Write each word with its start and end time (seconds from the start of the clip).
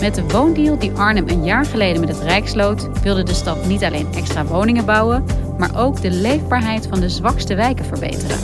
Met 0.00 0.14
de 0.14 0.28
woondeal 0.28 0.78
die 0.78 0.92
Arnhem 0.92 1.28
een 1.28 1.44
jaar 1.44 1.64
geleden 1.64 2.00
met 2.00 2.08
het 2.08 2.22
Rijk 2.22 2.48
sloot, 2.48 3.00
wilde 3.02 3.22
de 3.22 3.34
stad 3.34 3.66
niet 3.66 3.84
alleen 3.84 4.06
extra 4.14 4.44
woningen 4.44 4.84
bouwen, 4.84 5.24
maar 5.58 5.76
ook 5.76 6.00
de 6.00 6.10
leefbaarheid 6.10 6.86
van 6.86 7.00
de 7.00 7.08
zwakste 7.08 7.54
wijken 7.54 7.84
verbeteren. 7.84 8.38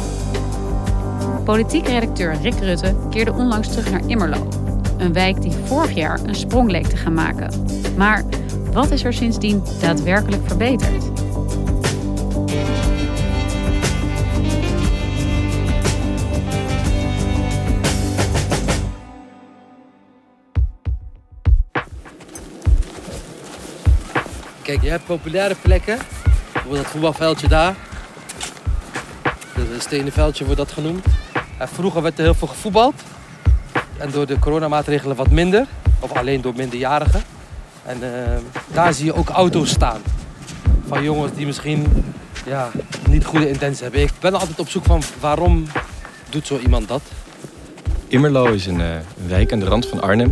Politiek 1.44 1.86
redacteur 1.86 2.36
Rick 2.42 2.58
Rutte 2.58 2.94
keerde 3.10 3.32
onlangs 3.32 3.68
terug 3.68 3.90
naar 3.90 4.06
Immerlo, 4.06 4.48
een 4.98 5.12
wijk 5.12 5.42
die 5.42 5.52
vorig 5.64 5.94
jaar 5.94 6.20
een 6.24 6.34
sprong 6.34 6.70
leek 6.70 6.86
te 6.86 6.96
gaan 6.96 7.14
maken. 7.14 7.64
Maar 7.96 8.24
wat 8.72 8.90
is 8.90 9.04
er 9.04 9.12
sindsdien 9.12 9.62
daadwerkelijk 9.80 10.42
verbeterd? 10.46 11.11
Kijk, 24.72 24.84
je 24.84 24.90
hebt 24.90 25.06
populaire 25.06 25.54
plekken. 25.62 25.98
Bijvoorbeeld 26.52 26.82
dat 26.82 26.92
voetbalveldje 26.92 27.48
daar. 27.48 27.74
Het 29.52 29.82
stenen 29.82 30.12
veldje 30.12 30.44
wordt 30.44 30.58
dat 30.58 30.72
genoemd. 30.72 31.06
En 31.58 31.68
vroeger 31.68 32.02
werd 32.02 32.18
er 32.18 32.24
heel 32.24 32.34
veel 32.34 32.48
gevoetbald. 32.48 32.94
En 33.98 34.10
door 34.10 34.26
de 34.26 34.38
coronamaatregelen 34.38 35.16
wat 35.16 35.30
minder. 35.30 35.66
Of 36.00 36.12
alleen 36.12 36.40
door 36.40 36.52
minderjarigen. 36.56 37.22
En 37.84 37.98
uh, 38.02 38.10
daar 38.74 38.94
zie 38.94 39.04
je 39.04 39.14
ook 39.14 39.28
auto's 39.28 39.70
staan. 39.70 40.02
Van 40.86 41.02
jongens 41.02 41.32
die 41.34 41.46
misschien 41.46 42.04
ja, 42.46 42.70
niet 43.08 43.24
goede 43.24 43.48
intenties 43.48 43.80
hebben. 43.80 44.00
Ik 44.00 44.12
ben 44.20 44.34
altijd 44.34 44.60
op 44.60 44.68
zoek 44.68 44.84
van 44.84 45.02
waarom 45.20 45.66
doet 46.30 46.46
zo 46.46 46.58
iemand 46.58 46.88
dat. 46.88 47.02
Immerlo 48.08 48.44
is 48.44 48.66
een, 48.66 48.80
een 48.80 49.02
wijk 49.26 49.52
aan 49.52 49.60
de 49.60 49.66
rand 49.66 49.86
van 49.86 50.00
Arnhem. 50.00 50.30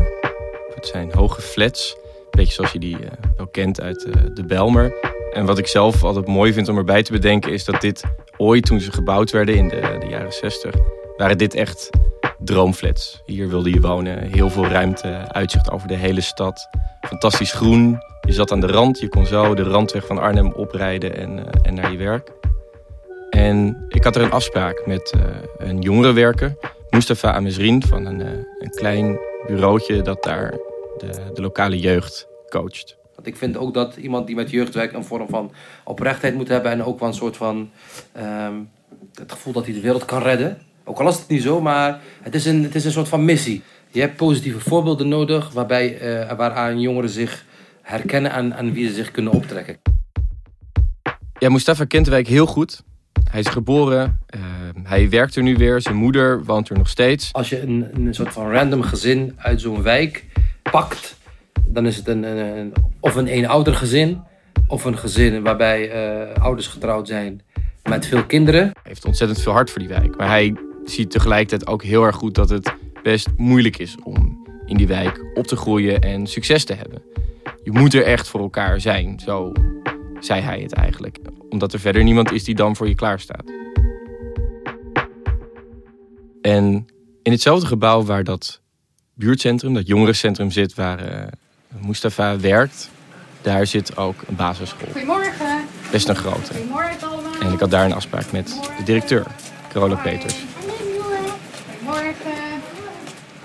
Het 0.74 0.86
zijn 0.86 1.11
hoge 1.12 1.41
flats 1.41 1.96
beetje 2.41 2.55
zoals 2.55 2.72
je 2.72 2.78
die 2.78 2.96
wel 2.96 3.30
kent 3.50 3.80
uit 3.80 4.06
uh, 4.06 4.14
de 4.34 4.44
Belmer. 4.44 4.92
En 5.32 5.46
wat 5.46 5.58
ik 5.58 5.66
zelf 5.66 6.04
altijd 6.04 6.26
mooi 6.26 6.52
vind 6.52 6.68
om 6.68 6.76
erbij 6.76 7.02
te 7.02 7.12
bedenken 7.12 7.52
is 7.52 7.64
dat 7.64 7.80
dit 7.80 8.02
ooit 8.36 8.66
toen 8.66 8.80
ze 8.80 8.92
gebouwd 8.92 9.30
werden 9.30 9.54
in 9.54 9.68
de, 9.68 9.96
de 10.00 10.06
jaren 10.06 10.32
60, 10.32 10.74
waren 11.16 11.38
dit 11.38 11.54
echt 11.54 11.90
droomflats. 12.38 13.22
Hier 13.24 13.48
wilde 13.48 13.70
je 13.70 13.80
wonen, 13.80 14.18
heel 14.18 14.50
veel 14.50 14.66
ruimte, 14.66 15.08
uitzicht 15.32 15.70
over 15.70 15.88
de 15.88 15.96
hele 15.96 16.20
stad. 16.20 16.68
Fantastisch 17.00 17.52
groen. 17.52 17.98
Je 18.20 18.32
zat 18.32 18.52
aan 18.52 18.60
de 18.60 18.66
rand, 18.66 19.00
je 19.00 19.08
kon 19.08 19.26
zo 19.26 19.54
de 19.54 19.62
randweg 19.62 20.06
van 20.06 20.18
Arnhem 20.18 20.52
oprijden 20.52 21.16
en, 21.16 21.38
uh, 21.38 21.44
en 21.62 21.74
naar 21.74 21.92
je 21.92 21.98
werk. 21.98 22.32
En 23.30 23.84
ik 23.88 24.04
had 24.04 24.16
er 24.16 24.22
een 24.22 24.30
afspraak 24.30 24.86
met 24.86 25.14
een 25.58 25.80
jongerenwerker, 25.80 26.56
Mustafa 26.90 27.32
Amesrin, 27.32 27.82
van 27.82 28.06
een, 28.06 28.20
een 28.58 28.70
klein 28.70 29.18
bureautje 29.46 30.02
dat 30.02 30.22
daar 30.22 30.50
de, 30.98 31.30
de 31.34 31.40
lokale 31.40 31.78
jeugd 31.78 32.28
coacht. 32.48 32.99
Want 33.20 33.33
ik 33.33 33.41
vind 33.41 33.57
ook 33.57 33.75
dat 33.75 33.97
iemand 33.97 34.27
die 34.27 34.36
met 34.36 34.51
jeugd 34.51 34.75
werkt 34.75 34.95
een 34.95 35.05
vorm 35.05 35.29
van 35.29 35.53
oprechtheid 35.85 36.35
moet 36.35 36.48
hebben 36.48 36.70
en 36.70 36.85
ook 36.85 36.98
wel 36.98 37.08
een 37.08 37.14
soort 37.14 37.36
van 37.36 37.70
um, 38.19 38.69
het 39.14 39.33
gevoel 39.33 39.53
dat 39.53 39.64
hij 39.64 39.75
de 39.75 39.81
wereld 39.81 40.05
kan 40.05 40.23
redden. 40.23 40.58
Ook 40.85 41.01
al 41.01 41.08
is 41.08 41.19
het 41.19 41.29
niet 41.29 41.42
zo, 41.42 41.61
maar 41.61 42.01
het 42.23 42.35
is 42.35 42.47
een, 42.47 42.63
het 42.63 42.75
is 42.75 42.85
een 42.85 42.91
soort 42.91 43.08
van 43.08 43.25
missie. 43.25 43.63
Je 43.91 44.01
hebt 44.01 44.17
positieve 44.17 44.61
voorbeelden 44.61 45.08
nodig 45.08 45.53
waarbij, 45.53 46.20
uh, 46.23 46.36
waaraan 46.36 46.81
jongeren 46.81 47.11
zich 47.11 47.45
herkennen 47.83 48.33
en 48.33 48.57
aan 48.57 48.73
wie 48.73 48.89
ze 48.89 48.95
zich 48.95 49.11
kunnen 49.11 49.33
optrekken. 49.33 49.79
Ja, 51.39 51.48
Mustafa 51.48 51.85
kent 51.85 52.05
de 52.05 52.11
wijk 52.11 52.27
heel 52.27 52.47
goed. 52.47 52.83
Hij 53.31 53.41
is 53.41 53.48
geboren, 53.48 54.20
uh, 54.37 54.41
hij 54.83 55.08
werkt 55.08 55.37
er 55.37 55.42
nu 55.42 55.57
weer, 55.57 55.81
zijn 55.81 55.97
moeder 55.97 56.45
woont 56.45 56.69
er 56.69 56.77
nog 56.77 56.89
steeds. 56.89 57.33
Als 57.33 57.48
je 57.48 57.61
een, 57.63 57.89
een 57.95 58.14
soort 58.14 58.33
van 58.33 58.52
random 58.52 58.83
gezin 58.83 59.35
uit 59.37 59.61
zo'n 59.61 59.83
wijk 59.83 60.25
pakt, 60.63 61.19
dan 61.73 61.86
is 61.86 61.97
het 61.97 62.08
een, 62.08 62.23
een, 62.23 62.73
of 63.01 63.14
een 63.14 63.27
eenouder 63.27 63.75
gezin 63.75 64.23
of 64.67 64.85
een 64.85 64.98
gezin 64.98 65.42
waarbij 65.42 66.11
uh, 66.35 66.42
ouders 66.42 66.67
getrouwd 66.67 67.08
zijn 67.08 67.42
met 67.83 68.07
veel 68.07 68.25
kinderen. 68.25 68.63
Hij 68.63 68.73
heeft 68.83 69.05
ontzettend 69.05 69.41
veel 69.41 69.53
hart 69.53 69.70
voor 69.70 69.79
die 69.79 69.89
wijk, 69.89 70.17
maar 70.17 70.29
hij 70.29 70.57
ziet 70.85 71.11
tegelijkertijd 71.11 71.67
ook 71.67 71.83
heel 71.83 72.05
erg 72.05 72.17
goed 72.17 72.35
dat 72.35 72.48
het 72.48 72.75
best 73.03 73.29
moeilijk 73.36 73.79
is 73.79 73.95
om 74.03 74.48
in 74.67 74.77
die 74.77 74.86
wijk 74.86 75.25
op 75.35 75.47
te 75.47 75.57
groeien 75.57 76.01
en 76.01 76.27
succes 76.27 76.64
te 76.64 76.75
hebben. 76.75 77.03
Je 77.63 77.73
moet 77.73 77.95
er 77.95 78.02
echt 78.02 78.29
voor 78.29 78.41
elkaar 78.41 78.81
zijn, 78.81 79.20
zo 79.25 79.52
zei 80.20 80.41
hij 80.41 80.61
het 80.61 80.73
eigenlijk. 80.73 81.19
Omdat 81.48 81.73
er 81.73 81.81
verder 81.81 82.02
niemand 82.02 82.33
is 82.33 82.45
die 82.45 82.55
dan 82.55 82.77
voor 82.77 82.89
je 82.89 82.95
klaarstaat. 82.95 83.45
En 86.42 86.87
in 87.23 87.33
hetzelfde 87.33 87.67
gebouw 87.67 88.02
waar 88.02 88.25
dat 88.25 88.61
buurtcentrum, 89.14 89.75
dat 89.75 89.87
jongerencentrum 89.87 90.51
zit 90.51 90.75
waar 90.75 91.13
uh, 91.13 91.27
Mustafa 91.79 92.39
werkt, 92.39 92.91
daar 93.42 93.67
zit 93.67 93.97
ook 93.97 94.23
een 94.27 94.36
basisschool. 94.36 94.89
Goedemorgen. 94.91 95.64
Best 95.91 96.08
een 96.08 96.17
grote. 96.17 96.55
Goedemorgen 96.55 97.08
allemaal. 97.08 97.41
En 97.41 97.53
ik 97.53 97.61
had 97.61 97.70
daar 97.70 97.85
een 97.85 97.92
afspraak 97.92 98.33
met 98.33 98.47
de 98.79 98.85
directeur, 98.85 99.27
Carola 99.73 99.97
Peters. 99.97 100.36
Goedemorgen. 101.69 102.33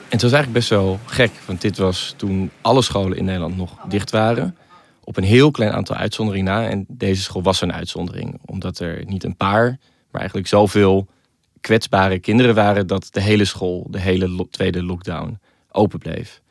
En 0.09 0.21
het 0.21 0.21
was 0.21 0.31
eigenlijk 0.31 0.53
best 0.53 0.69
wel 0.69 0.99
gek, 1.05 1.31
want 1.45 1.61
dit 1.61 1.77
was 1.77 2.13
toen 2.17 2.51
alle 2.61 2.81
scholen 2.81 3.17
in 3.17 3.25
Nederland 3.25 3.57
nog 3.57 3.71
dicht 3.87 4.11
waren. 4.11 4.57
Op 5.03 5.17
een 5.17 5.23
heel 5.23 5.51
klein 5.51 5.71
aantal 5.71 5.95
uitzonderingen 5.95 6.53
na. 6.53 6.67
En 6.67 6.85
deze 6.87 7.21
school 7.21 7.41
was 7.41 7.61
een 7.61 7.73
uitzondering, 7.73 8.39
omdat 8.45 8.79
er 8.79 9.03
niet 9.05 9.23
een 9.23 9.35
paar, 9.35 9.77
maar 10.11 10.19
eigenlijk 10.19 10.47
zoveel 10.47 11.07
kwetsbare 11.61 12.19
kinderen 12.19 12.55
waren 12.55 12.87
dat 12.87 13.07
de 13.11 13.21
hele 13.21 13.45
school, 13.45 13.87
de 13.89 13.99
hele 13.99 14.47
tweede 14.49 14.83
lockdown, 14.83 15.39
open 15.71 15.99
bleef. 15.99 16.41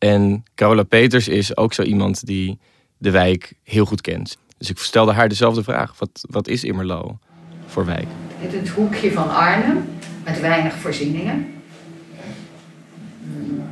En 0.00 0.44
Carola 0.54 0.82
Peters 0.82 1.28
is 1.28 1.56
ook 1.56 1.72
zo 1.72 1.82
iemand 1.82 2.26
die 2.26 2.58
de 2.98 3.10
wijk 3.10 3.52
heel 3.64 3.84
goed 3.84 4.00
kent. 4.00 4.36
Dus 4.58 4.70
ik 4.70 4.78
stelde 4.78 5.12
haar 5.12 5.28
dezelfde 5.28 5.62
vraag. 5.62 5.94
Wat, 5.98 6.10
wat 6.30 6.48
is 6.48 6.64
Immerlo 6.64 7.18
voor 7.66 7.84
wijk? 7.84 8.06
Het, 8.38 8.52
het 8.52 8.68
hoekje 8.68 9.12
van 9.12 9.30
Arnhem, 9.30 9.88
met 10.24 10.40
weinig 10.40 10.74
voorzieningen. 10.74 11.46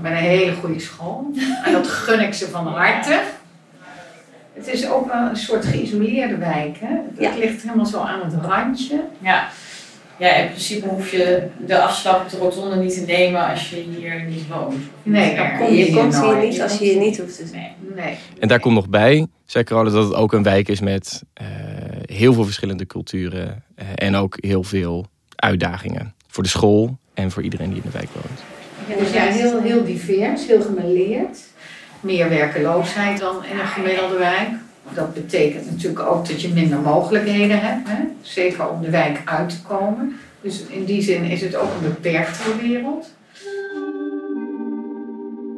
Met 0.01 0.13
een 0.13 0.19
hele 0.19 0.55
goede 0.55 0.81
school. 0.81 1.33
En 1.65 1.73
dat 1.73 1.89
gun 1.89 2.21
ik 2.21 2.35
ze 2.35 2.49
van 2.49 2.67
harte. 2.67 3.23
Het 4.53 4.67
is 4.67 4.89
ook 4.89 5.07
wel 5.13 5.29
een 5.29 5.37
soort 5.37 5.65
geïsoleerde 5.65 6.37
wijk. 6.37 6.79
Hè? 6.81 6.95
Het 7.11 7.19
ja. 7.19 7.37
ligt 7.39 7.63
helemaal 7.63 7.87
zo 7.87 8.01
aan 8.01 8.21
het 8.31 8.45
randje. 8.45 9.05
Ja 9.21 9.49
ja, 10.19 10.35
in 10.35 10.49
principe 10.49 10.89
hoef 10.89 11.11
je 11.11 11.47
de 11.67 11.81
afslag 11.81 12.23
op 12.23 12.31
de 12.31 12.37
rotonde 12.37 12.77
niet 12.77 12.95
te 12.95 13.01
nemen 13.01 13.49
als 13.49 13.71
je 13.71 13.77
hier 13.77 14.23
niet 14.29 14.49
woont. 14.49 14.75
Nee, 15.03 15.37
dan 15.37 15.57
kom 15.57 15.67
je, 15.67 15.85
je 15.85 15.93
komt 15.93 16.21
hier 16.21 16.39
niet 16.39 16.63
als 16.63 16.79
je 16.79 16.85
hier 16.85 16.99
niet 16.99 17.19
hoeft 17.19 17.37
te 17.37 17.47
zijn. 17.47 17.73
Nee. 17.95 18.17
En 18.39 18.49
daar 18.49 18.61
komt 18.61 18.75
nog 18.75 18.89
bij, 18.89 19.27
zei 19.47 19.65
Carola, 19.65 19.91
dat 19.91 20.05
het 20.05 20.15
ook 20.15 20.33
een 20.33 20.43
wijk 20.43 20.69
is 20.69 20.81
met 20.81 21.23
uh, 21.43 21.47
heel 22.03 22.33
veel 22.33 22.45
verschillende 22.45 22.87
culturen 22.87 23.65
uh, 23.79 23.85
en 23.95 24.15
ook 24.15 24.37
heel 24.41 24.63
veel 24.63 25.07
uitdagingen. 25.37 26.15
Voor 26.29 26.43
de 26.43 26.49
school 26.49 26.99
en 27.15 27.31
voor 27.31 27.43
iedereen 27.43 27.69
die 27.69 27.77
in 27.77 27.91
de 27.91 27.99
wijk 27.99 28.09
woont. 28.13 28.41
Ja, 28.89 28.97
dus 29.05 29.13
ja, 29.13 29.23
heel, 29.23 29.63
heel 29.63 29.85
divers, 29.85 30.47
heel 30.47 30.63
gemêleerd. 30.63 31.39
Meer 32.01 32.29
werkeloosheid 32.29 33.19
dan 33.19 33.45
in 33.45 33.59
een 33.59 33.67
gemiddelde 33.67 34.17
wijk. 34.17 34.49
Dat 34.95 35.15
betekent 35.15 35.71
natuurlijk 35.71 36.01
ook 36.01 36.29
dat 36.29 36.41
je 36.41 36.49
minder 36.49 36.79
mogelijkheden 36.79 37.61
hebt, 37.61 37.89
hè? 37.89 38.05
zeker 38.23 38.71
om 38.71 38.83
de 38.83 38.91
wijk 38.91 39.23
uit 39.25 39.49
te 39.49 39.63
komen. 39.63 40.17
Dus 40.41 40.63
in 40.69 40.85
die 40.85 41.03
zin 41.03 41.25
is 41.25 41.41
het 41.41 41.57
ook 41.57 41.69
een 41.81 41.89
beperktere 41.89 42.57
wereld. 42.57 43.17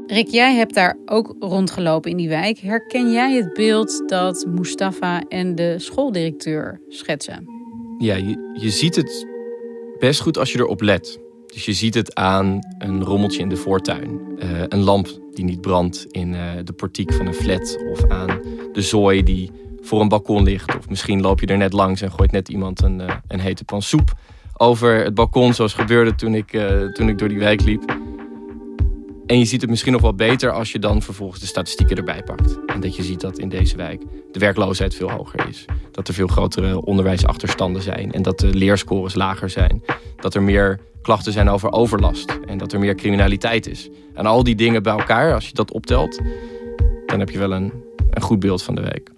Rick, 0.06 0.28
jij 0.28 0.54
hebt 0.54 0.74
daar 0.74 0.96
ook 1.06 1.34
rondgelopen 1.40 2.10
in 2.10 2.16
die 2.16 2.28
wijk. 2.28 2.58
Herken 2.58 3.12
jij 3.12 3.34
het 3.34 3.54
beeld 3.54 4.02
dat 4.08 4.46
Mustafa 4.48 5.22
en 5.28 5.54
de 5.54 5.74
schooldirecteur 5.78 6.80
schetsen? 6.88 7.48
Ja, 7.98 8.14
je, 8.14 8.50
je 8.54 8.70
ziet 8.70 8.96
het 8.96 9.26
best 9.98 10.20
goed 10.20 10.38
als 10.38 10.52
je 10.52 10.58
erop 10.58 10.80
let. 10.80 11.18
Dus 11.52 11.64
je 11.64 11.72
ziet 11.72 11.94
het 11.94 12.14
aan 12.14 12.58
een 12.78 13.04
rommeltje 13.04 13.40
in 13.40 13.48
de 13.48 13.56
voortuin. 13.56 14.20
Uh, 14.38 14.62
een 14.68 14.82
lamp 14.82 15.08
die 15.32 15.44
niet 15.44 15.60
brandt 15.60 16.06
in 16.10 16.32
uh, 16.32 16.50
de 16.64 16.72
portiek 16.72 17.12
van 17.12 17.26
een 17.26 17.34
flat. 17.34 17.78
Of 17.90 18.04
aan 18.08 18.40
de 18.72 18.82
zooi 18.82 19.22
die 19.22 19.50
voor 19.80 20.00
een 20.00 20.08
balkon 20.08 20.42
ligt. 20.42 20.76
Of 20.76 20.88
misschien 20.88 21.20
loop 21.20 21.40
je 21.40 21.46
er 21.46 21.56
net 21.56 21.72
langs 21.72 22.00
en 22.00 22.12
gooit 22.12 22.32
net 22.32 22.48
iemand 22.48 22.82
een, 22.82 23.00
uh, 23.00 23.14
een 23.28 23.40
hete 23.40 23.64
pan 23.64 23.82
soep 23.82 24.12
over 24.56 25.04
het 25.04 25.14
balkon, 25.14 25.54
zoals 25.54 25.74
gebeurde 25.74 26.14
toen 26.14 26.34
ik, 26.34 26.58
toen 26.92 27.08
ik 27.08 27.18
door 27.18 27.28
die 27.28 27.38
wijk 27.38 27.62
liep. 27.62 27.96
En 29.26 29.38
je 29.38 29.44
ziet 29.44 29.60
het 29.60 29.70
misschien 29.70 29.92
nog 29.92 30.00
wel 30.00 30.14
beter 30.14 30.52
als 30.52 30.72
je 30.72 30.78
dan 30.78 31.02
vervolgens 31.02 31.40
de 31.40 31.46
statistieken 31.46 31.96
erbij 31.96 32.22
pakt. 32.22 32.58
En 32.66 32.80
dat 32.80 32.96
je 32.96 33.02
ziet 33.02 33.20
dat 33.20 33.38
in 33.38 33.48
deze 33.48 33.76
wijk 33.76 34.02
de 34.32 34.38
werkloosheid 34.38 34.94
veel 34.94 35.10
hoger 35.10 35.48
is. 35.48 35.64
Dat 35.92 36.08
er 36.08 36.14
veel 36.14 36.26
grotere 36.26 36.84
onderwijsachterstanden 36.84 37.82
zijn. 37.82 38.12
En 38.12 38.22
dat 38.22 38.38
de 38.38 38.54
leerscores 38.54 39.14
lager 39.14 39.50
zijn. 39.50 39.82
Dat 40.16 40.34
er 40.34 40.42
meer 40.42 40.80
klachten 41.02 41.32
zijn 41.32 41.48
over 41.48 41.72
overlast. 41.72 42.38
En 42.46 42.58
dat 42.58 42.72
er 42.72 42.78
meer 42.78 42.94
criminaliteit 42.94 43.66
is. 43.66 43.88
En 44.14 44.26
al 44.26 44.44
die 44.44 44.54
dingen 44.54 44.82
bij 44.82 44.92
elkaar, 44.92 45.34
als 45.34 45.46
je 45.46 45.54
dat 45.54 45.72
optelt, 45.72 46.20
dan 47.06 47.18
heb 47.18 47.30
je 47.30 47.38
wel 47.38 47.52
een, 47.52 47.72
een 48.10 48.22
goed 48.22 48.40
beeld 48.40 48.62
van 48.62 48.74
de 48.74 48.80
wijk. 48.80 49.10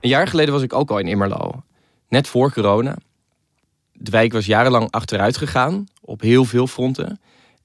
Een 0.00 0.08
jaar 0.08 0.28
geleden 0.28 0.54
was 0.54 0.62
ik 0.62 0.72
ook 0.72 0.90
al 0.90 0.98
in 0.98 1.06
Immerlo. 1.06 1.62
Net 2.08 2.28
voor 2.28 2.52
corona. 2.52 2.96
De 3.92 4.10
wijk 4.10 4.32
was 4.32 4.46
jarenlang 4.46 4.90
achteruit 4.90 5.36
gegaan 5.36 5.86
op 6.00 6.20
heel 6.20 6.44
veel 6.44 6.66
fronten. 6.66 7.20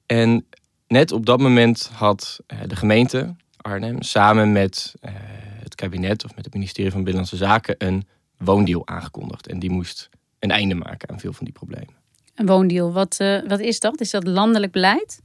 En 0.06 0.46
net 0.88 1.12
op 1.12 1.26
dat 1.26 1.40
moment 1.40 1.92
had 1.94 2.40
eh, 2.48 2.58
de 2.68 2.76
gemeente 2.76 3.36
Arnhem 3.58 4.02
samen 4.02 4.52
met 4.52 4.96
eh, 5.02 5.14
het 5.60 5.76
kabinet 5.76 6.26
of 6.26 6.36
met 6.36 6.46
het 6.46 6.54
ministerie 6.54 6.92
van 6.92 7.04
Binnenlandse 7.04 7.38
Zaken 7.38 7.76
een 7.78 8.08
woondeal 8.38 8.88
aangekondigd. 8.88 9.48
En 9.48 9.60
die 9.60 9.70
moest 9.70 10.10
een 10.44 10.52
einde 10.52 10.76
maken 10.76 11.10
aan 11.10 11.20
veel 11.20 11.34
van 11.34 11.46
die 11.46 11.54
problemen. 11.54 11.94
Een 12.36 12.46
woondeal, 12.46 12.94
wat, 12.94 13.18
uh, 13.22 13.48
wat 13.48 13.60
is 13.60 13.80
dat? 13.80 14.02
Is 14.02 14.10
dat 14.10 14.28
landelijk 14.28 14.72
beleid? 14.72 15.22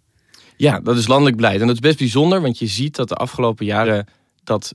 Ja, 0.57 0.81
dat 0.81 0.97
is 0.97 1.07
landelijk 1.07 1.37
beleid. 1.37 1.61
En 1.61 1.67
dat 1.67 1.75
is 1.75 1.83
best 1.83 1.99
bijzonder, 1.99 2.41
want 2.41 2.59
je 2.59 2.67
ziet 2.67 2.97
dat 2.97 3.09
de 3.09 3.15
afgelopen 3.15 3.67
jaren 3.67 4.07
dat 4.45 4.75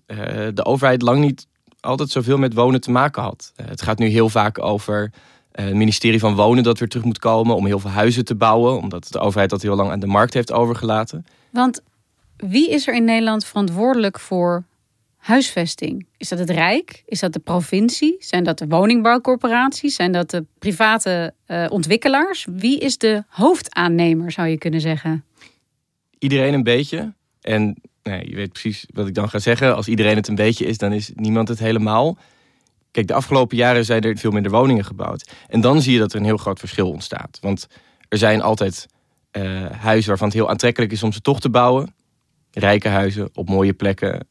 de 0.53 0.65
overheid 0.65 1.01
lang 1.01 1.19
niet 1.19 1.47
altijd 1.79 2.09
zoveel 2.09 2.37
met 2.37 2.53
wonen 2.53 2.81
te 2.81 2.91
maken 2.91 3.21
had. 3.21 3.51
het 3.55 3.81
gaat 3.81 3.97
nu 3.97 4.07
heel 4.07 4.29
vaak 4.29 4.63
over 4.63 5.11
het 5.53 5.65
eh, 5.65 5.73
ministerie 5.73 6.19
van 6.19 6.35
Wonen 6.35 6.63
dat 6.63 6.79
weer 6.79 6.87
terug 6.87 7.05
moet 7.05 7.19
komen 7.19 7.55
om 7.55 7.65
heel 7.65 7.79
veel 7.79 7.89
huizen 7.89 8.25
te 8.25 8.35
bouwen, 8.35 8.77
omdat 8.77 9.07
de 9.11 9.19
overheid 9.19 9.49
dat 9.49 9.61
heel 9.61 9.75
lang 9.75 9.91
aan 9.91 9.99
de 9.99 10.07
markt 10.07 10.33
heeft 10.33 10.51
overgelaten. 10.51 11.25
Want 11.49 11.81
wie 12.37 12.69
is 12.69 12.87
er 12.87 12.93
in 12.93 13.03
Nederland 13.03 13.45
verantwoordelijk 13.45 14.19
voor 14.19 14.63
huisvesting? 15.23 16.07
Is 16.17 16.29
dat 16.29 16.39
het 16.39 16.49
Rijk? 16.49 17.03
Is 17.05 17.19
dat 17.19 17.33
de 17.33 17.39
provincie? 17.39 18.15
Zijn 18.19 18.43
dat 18.43 18.57
de 18.57 18.67
woningbouwcorporaties? 18.67 19.95
Zijn 19.95 20.11
dat 20.11 20.29
de 20.29 20.45
private 20.59 21.33
uh, 21.47 21.65
ontwikkelaars? 21.69 22.47
Wie 22.51 22.79
is 22.79 22.97
de 22.97 23.23
hoofdaannemer, 23.27 24.31
zou 24.31 24.47
je 24.47 24.57
kunnen 24.57 24.81
zeggen? 24.81 25.25
Iedereen 26.19 26.53
een 26.53 26.63
beetje. 26.63 27.13
En 27.41 27.81
nee, 28.03 28.29
je 28.29 28.35
weet 28.35 28.51
precies 28.51 28.85
wat 28.93 29.07
ik 29.07 29.13
dan 29.13 29.29
ga 29.29 29.39
zeggen. 29.39 29.75
Als 29.75 29.87
iedereen 29.87 30.15
het 30.15 30.27
een 30.27 30.35
beetje 30.35 30.65
is, 30.65 30.77
dan 30.77 30.93
is 30.93 31.11
niemand 31.15 31.47
het 31.47 31.59
helemaal. 31.59 32.17
Kijk, 32.91 33.07
de 33.07 33.13
afgelopen 33.13 33.57
jaren 33.57 33.85
zijn 33.85 34.01
er 34.01 34.17
veel 34.17 34.31
minder 34.31 34.51
woningen 34.51 34.85
gebouwd. 34.85 35.31
En 35.47 35.61
dan 35.61 35.81
zie 35.81 35.93
je 35.93 35.99
dat 35.99 36.13
er 36.13 36.19
een 36.19 36.25
heel 36.25 36.37
groot 36.37 36.59
verschil 36.59 36.89
ontstaat. 36.89 37.37
Want 37.41 37.67
er 38.09 38.17
zijn 38.17 38.41
altijd 38.41 38.85
uh, 39.31 39.65
huizen 39.71 40.09
waarvan 40.09 40.27
het 40.27 40.37
heel 40.37 40.49
aantrekkelijk 40.49 40.91
is 40.91 41.03
om 41.03 41.11
ze 41.11 41.21
toch 41.21 41.39
te 41.39 41.49
bouwen. 41.49 41.95
Rijke 42.51 42.87
huizen 42.87 43.29
op 43.33 43.49
mooie 43.49 43.73
plekken 43.73 44.27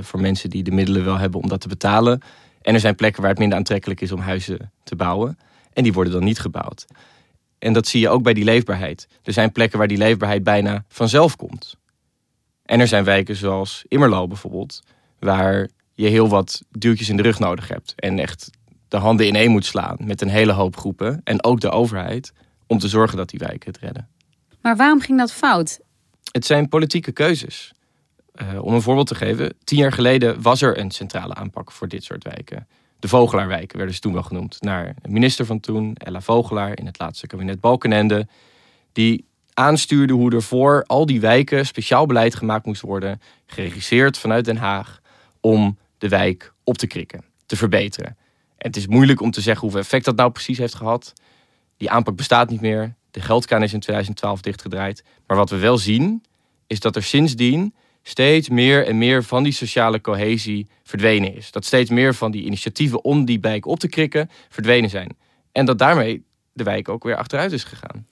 voor 0.00 0.20
mensen 0.20 0.50
die 0.50 0.62
de 0.62 0.70
middelen 0.70 1.04
wel 1.04 1.18
hebben 1.18 1.40
om 1.40 1.48
dat 1.48 1.60
te 1.60 1.68
betalen. 1.68 2.20
En 2.62 2.74
er 2.74 2.80
zijn 2.80 2.94
plekken 2.94 3.20
waar 3.20 3.30
het 3.30 3.38
minder 3.38 3.58
aantrekkelijk 3.58 4.00
is 4.00 4.12
om 4.12 4.20
huizen 4.20 4.72
te 4.82 4.96
bouwen. 4.96 5.38
En 5.72 5.82
die 5.82 5.92
worden 5.92 6.12
dan 6.12 6.24
niet 6.24 6.38
gebouwd. 6.38 6.86
En 7.58 7.72
dat 7.72 7.86
zie 7.86 8.00
je 8.00 8.08
ook 8.08 8.22
bij 8.22 8.34
die 8.34 8.44
leefbaarheid. 8.44 9.08
Er 9.22 9.32
zijn 9.32 9.52
plekken 9.52 9.78
waar 9.78 9.88
die 9.88 9.98
leefbaarheid 9.98 10.42
bijna 10.42 10.84
vanzelf 10.88 11.36
komt. 11.36 11.76
En 12.64 12.80
er 12.80 12.88
zijn 12.88 13.04
wijken 13.04 13.36
zoals 13.36 13.84
Immerlo 13.88 14.26
bijvoorbeeld, 14.26 14.82
waar 15.18 15.68
je 15.94 16.08
heel 16.08 16.28
wat 16.28 16.62
duwtjes 16.70 17.08
in 17.08 17.16
de 17.16 17.22
rug 17.22 17.38
nodig 17.38 17.68
hebt. 17.68 17.92
En 17.96 18.18
echt 18.18 18.50
de 18.88 18.96
handen 18.96 19.26
ineen 19.26 19.50
moet 19.50 19.64
slaan 19.64 19.96
met 20.00 20.20
een 20.20 20.28
hele 20.28 20.52
hoop 20.52 20.76
groepen. 20.76 21.20
En 21.24 21.44
ook 21.44 21.60
de 21.60 21.70
overheid 21.70 22.32
om 22.66 22.78
te 22.78 22.88
zorgen 22.88 23.16
dat 23.16 23.28
die 23.28 23.38
wijken 23.38 23.70
het 23.72 23.78
redden. 23.78 24.08
Maar 24.60 24.76
waarom 24.76 25.00
ging 25.00 25.18
dat 25.18 25.32
fout? 25.32 25.80
Het 26.32 26.46
zijn 26.46 26.68
politieke 26.68 27.12
keuzes. 27.12 27.72
Uh, 28.42 28.64
om 28.64 28.74
een 28.74 28.82
voorbeeld 28.82 29.06
te 29.06 29.14
geven, 29.14 29.54
tien 29.64 29.78
jaar 29.78 29.92
geleden 29.92 30.42
was 30.42 30.62
er 30.62 30.78
een 30.78 30.90
centrale 30.90 31.34
aanpak 31.34 31.72
voor 31.72 31.88
dit 31.88 32.04
soort 32.04 32.24
wijken. 32.24 32.66
De 32.98 33.08
Vogelaarwijken 33.08 33.76
werden 33.76 33.94
ze 33.94 34.00
toen 34.00 34.12
wel 34.12 34.22
genoemd. 34.22 34.62
Naar 34.62 34.94
minister 35.08 35.46
van 35.46 35.60
toen, 35.60 35.94
Ella 35.94 36.20
Vogelaar, 36.20 36.78
in 36.78 36.86
het 36.86 36.98
laatste 36.98 37.26
kabinet 37.26 37.60
Balkenende. 37.60 38.26
Die 38.92 39.24
aanstuurde 39.54 40.12
hoe 40.12 40.34
er 40.34 40.42
voor 40.42 40.84
al 40.86 41.06
die 41.06 41.20
wijken 41.20 41.66
speciaal 41.66 42.06
beleid 42.06 42.34
gemaakt 42.34 42.66
moest 42.66 42.80
worden. 42.80 43.20
Geregisseerd 43.46 44.18
vanuit 44.18 44.44
Den 44.44 44.56
Haag. 44.56 45.00
Om 45.40 45.78
de 45.98 46.08
wijk 46.08 46.52
op 46.64 46.78
te 46.78 46.86
krikken, 46.86 47.24
te 47.46 47.56
verbeteren. 47.56 48.16
En 48.56 48.66
het 48.66 48.76
is 48.76 48.86
moeilijk 48.86 49.20
om 49.20 49.30
te 49.30 49.40
zeggen 49.40 49.62
hoeveel 49.62 49.80
effect 49.80 50.04
dat 50.04 50.16
nou 50.16 50.30
precies 50.30 50.58
heeft 50.58 50.74
gehad. 50.74 51.12
Die 51.76 51.90
aanpak 51.90 52.16
bestaat 52.16 52.50
niet 52.50 52.60
meer. 52.60 52.94
De 53.10 53.20
geldkraan 53.20 53.62
is 53.62 53.72
in 53.72 53.80
2012 53.80 54.40
dichtgedraaid. 54.40 55.04
Maar 55.26 55.36
wat 55.36 55.50
we 55.50 55.56
wel 55.56 55.78
zien, 55.78 56.24
is 56.66 56.80
dat 56.80 56.96
er 56.96 57.02
sindsdien 57.02 57.74
steeds 58.08 58.48
meer 58.48 58.86
en 58.86 58.98
meer 58.98 59.24
van 59.24 59.42
die 59.42 59.52
sociale 59.52 60.00
cohesie 60.00 60.66
verdwenen 60.82 61.34
is. 61.34 61.50
Dat 61.50 61.64
steeds 61.64 61.90
meer 61.90 62.14
van 62.14 62.30
die 62.30 62.44
initiatieven 62.44 63.04
om 63.04 63.24
die 63.24 63.40
wijk 63.40 63.66
op 63.66 63.78
te 63.78 63.88
krikken 63.88 64.30
verdwenen 64.48 64.90
zijn. 64.90 65.16
En 65.52 65.66
dat 65.66 65.78
daarmee 65.78 66.24
de 66.52 66.64
wijk 66.64 66.88
ook 66.88 67.04
weer 67.04 67.16
achteruit 67.16 67.52
is 67.52 67.64
gegaan. 67.64 68.06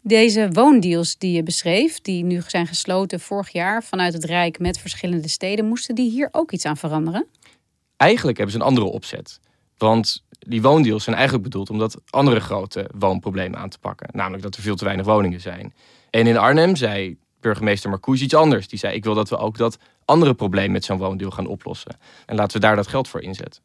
Deze 0.00 0.48
woondeals 0.52 1.18
die 1.18 1.32
je 1.32 1.42
beschreef, 1.42 2.00
die 2.00 2.24
nu 2.24 2.42
zijn 2.46 2.66
gesloten 2.66 3.20
vorig 3.20 3.52
jaar 3.52 3.84
vanuit 3.84 4.12
het 4.12 4.24
Rijk 4.24 4.58
met 4.58 4.78
verschillende 4.78 5.28
steden, 5.28 5.64
moesten 5.64 5.94
die 5.94 6.10
hier 6.10 6.28
ook 6.32 6.52
iets 6.52 6.64
aan 6.64 6.76
veranderen? 6.76 7.26
Eigenlijk 7.96 8.36
hebben 8.36 8.56
ze 8.56 8.60
een 8.60 8.68
andere 8.68 8.86
opzet. 8.86 9.40
Want 9.76 10.24
die 10.38 10.62
woondeals 10.62 11.04
zijn 11.04 11.16
eigenlijk 11.16 11.44
bedoeld 11.44 11.70
om 11.70 11.78
dat 11.78 12.00
andere 12.10 12.40
grote 12.40 12.90
woonproblemen 12.98 13.58
aan 13.58 13.68
te 13.68 13.78
pakken. 13.78 14.08
Namelijk 14.12 14.42
dat 14.42 14.56
er 14.56 14.62
veel 14.62 14.76
te 14.76 14.84
weinig 14.84 15.06
woningen 15.06 15.40
zijn. 15.40 15.74
En 16.10 16.26
in 16.26 16.36
Arnhem 16.36 16.76
zei 16.76 17.16
burgemeester 17.40 17.90
Marcouch 17.90 18.20
iets 18.20 18.34
anders. 18.34 18.68
Die 18.68 18.78
zei: 18.78 18.94
Ik 18.94 19.04
wil 19.04 19.14
dat 19.14 19.28
we 19.28 19.36
ook 19.36 19.56
dat 19.56 19.78
andere 20.04 20.34
probleem 20.34 20.70
met 20.70 20.84
zo'n 20.84 20.98
woondeal 20.98 21.30
gaan 21.30 21.46
oplossen. 21.46 21.96
En 22.26 22.36
laten 22.36 22.60
we 22.60 22.66
daar 22.66 22.76
dat 22.76 22.86
geld 22.86 23.08
voor 23.08 23.22
inzetten. 23.22 23.62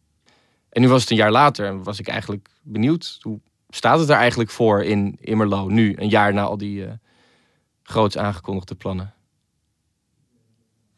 En 0.70 0.82
nu 0.82 0.88
was 0.88 1.02
het 1.02 1.12
een 1.12 1.18
jaar 1.18 1.32
later 1.32 1.66
en 1.66 1.84
was 1.84 2.00
ik 2.00 2.08
eigenlijk 2.08 2.50
benieuwd 2.62 3.18
hoe 3.22 3.40
staat 3.70 4.00
het 4.00 4.10
er 4.10 4.16
eigenlijk 4.16 4.50
voor 4.50 4.84
in 4.84 5.18
Immerlo 5.20 5.68
nu, 5.68 5.94
een 5.98 6.10
jaar 6.10 6.34
na 6.34 6.42
al 6.42 6.58
die 6.58 6.86
uh, 6.86 6.92
groots 7.84 8.18
aangekondigde 8.18 8.76
plannen? 8.76 9.14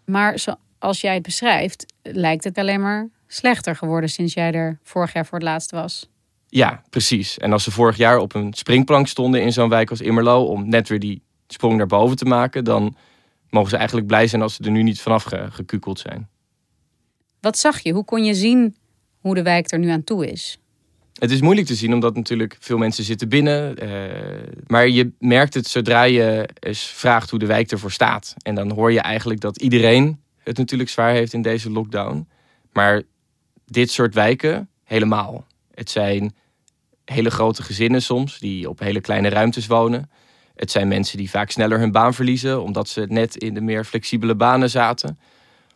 Maar 0.05 0.39
zoals 0.39 1.01
jij 1.01 1.13
het 1.13 1.23
beschrijft, 1.23 1.93
lijkt 2.01 2.43
het 2.43 2.57
alleen 2.57 2.81
maar 2.81 3.09
slechter 3.27 3.75
geworden 3.75 4.09
sinds 4.09 4.33
jij 4.33 4.51
er 4.51 4.79
vorig 4.83 5.13
jaar 5.13 5.25
voor 5.25 5.37
het 5.37 5.47
laatst 5.47 5.71
was. 5.71 6.09
Ja, 6.47 6.81
precies. 6.89 7.37
En 7.37 7.51
als 7.51 7.63
ze 7.63 7.71
vorig 7.71 7.97
jaar 7.97 8.17
op 8.17 8.33
een 8.35 8.53
springplank 8.53 9.07
stonden 9.07 9.41
in 9.41 9.53
zo'n 9.53 9.69
wijk 9.69 9.89
als 9.89 10.01
Immerlo 10.01 10.43
om 10.43 10.69
net 10.69 10.89
weer 10.89 10.99
die 10.99 11.21
sprong 11.47 11.77
naar 11.77 11.87
boven 11.87 12.17
te 12.17 12.25
maken, 12.25 12.63
dan 12.63 12.95
mogen 13.49 13.69
ze 13.69 13.77
eigenlijk 13.77 14.07
blij 14.07 14.27
zijn 14.27 14.41
als 14.41 14.55
ze 14.55 14.63
er 14.63 14.71
nu 14.71 14.83
niet 14.83 15.01
vanaf 15.01 15.23
gekukeld 15.49 15.99
zijn. 15.99 16.29
Wat 17.39 17.57
zag 17.57 17.79
je? 17.79 17.91
Hoe 17.91 18.05
kon 18.05 18.23
je 18.23 18.33
zien 18.33 18.75
hoe 19.19 19.35
de 19.35 19.43
wijk 19.43 19.71
er 19.71 19.79
nu 19.79 19.89
aan 19.89 20.03
toe 20.03 20.31
is? 20.31 20.59
Het 21.13 21.31
is 21.31 21.41
moeilijk 21.41 21.67
te 21.67 21.75
zien, 21.75 21.93
omdat 21.93 22.15
natuurlijk 22.15 22.57
veel 22.59 22.77
mensen 22.77 23.03
zitten 23.03 23.29
binnen. 23.29 23.83
Uh, 23.83 23.89
maar 24.67 24.89
je 24.89 25.11
merkt 25.19 25.53
het 25.53 25.67
zodra 25.67 26.03
je 26.03 26.49
eens 26.59 26.83
vraagt 26.83 27.29
hoe 27.29 27.39
de 27.39 27.45
wijk 27.45 27.71
ervoor 27.71 27.91
staat. 27.91 28.33
En 28.41 28.55
dan 28.55 28.71
hoor 28.71 28.91
je 28.91 28.99
eigenlijk 28.99 29.39
dat 29.39 29.57
iedereen 29.57 30.19
het 30.43 30.57
natuurlijk 30.57 30.89
zwaar 30.89 31.11
heeft 31.11 31.33
in 31.33 31.41
deze 31.41 31.71
lockdown. 31.71 32.27
Maar 32.71 33.01
dit 33.65 33.91
soort 33.91 34.13
wijken 34.13 34.69
helemaal. 34.83 35.45
Het 35.73 35.89
zijn 35.89 36.35
hele 37.05 37.29
grote 37.29 37.63
gezinnen 37.63 38.01
soms, 38.01 38.39
die 38.39 38.69
op 38.69 38.79
hele 38.79 39.01
kleine 39.01 39.29
ruimtes 39.29 39.67
wonen. 39.67 40.09
Het 40.55 40.71
zijn 40.71 40.87
mensen 40.87 41.17
die 41.17 41.29
vaak 41.29 41.51
sneller 41.51 41.79
hun 41.79 41.91
baan 41.91 42.13
verliezen, 42.13 42.63
omdat 42.63 42.87
ze 42.87 43.05
net 43.09 43.35
in 43.35 43.53
de 43.53 43.61
meer 43.61 43.83
flexibele 43.83 44.35
banen 44.35 44.69
zaten. 44.69 45.19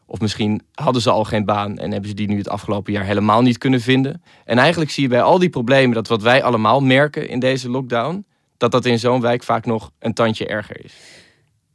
Of 0.06 0.20
misschien 0.20 0.62
hadden 0.74 1.02
ze 1.02 1.10
al 1.10 1.24
geen 1.24 1.46
baan 1.46 1.78
en 1.78 1.92
hebben 1.92 2.10
ze 2.10 2.16
die 2.16 2.28
nu 2.28 2.38
het 2.38 2.50
afgelopen 2.50 2.94
jaar 2.94 3.04
helemaal 3.04 3.42
niet 3.42 3.58
kunnen 3.58 3.82
vinden. 3.82 4.24
En 4.46 4.58
eigenlijk 4.58 4.92
zie 4.92 5.04
je 5.04 5.10
bij 5.10 5.22
al 5.22 5.40
die 5.40 5.50
problemen 5.50 5.96
dat 5.96 6.08
wat 6.08 6.22
wij 6.22 6.44
allemaal 6.44 6.80
merken 6.80 7.30
in 7.30 7.40
deze 7.40 7.70
lockdown, 7.70 8.26
dat 8.58 8.72
dat 8.72 8.86
in 8.86 9.00
zo'n 9.00 9.22
wijk 9.22 9.44
vaak 9.44 9.66
nog 9.66 9.92
een 10.00 10.14
tandje 10.14 10.48
erger 10.48 10.84
is. 10.84 10.94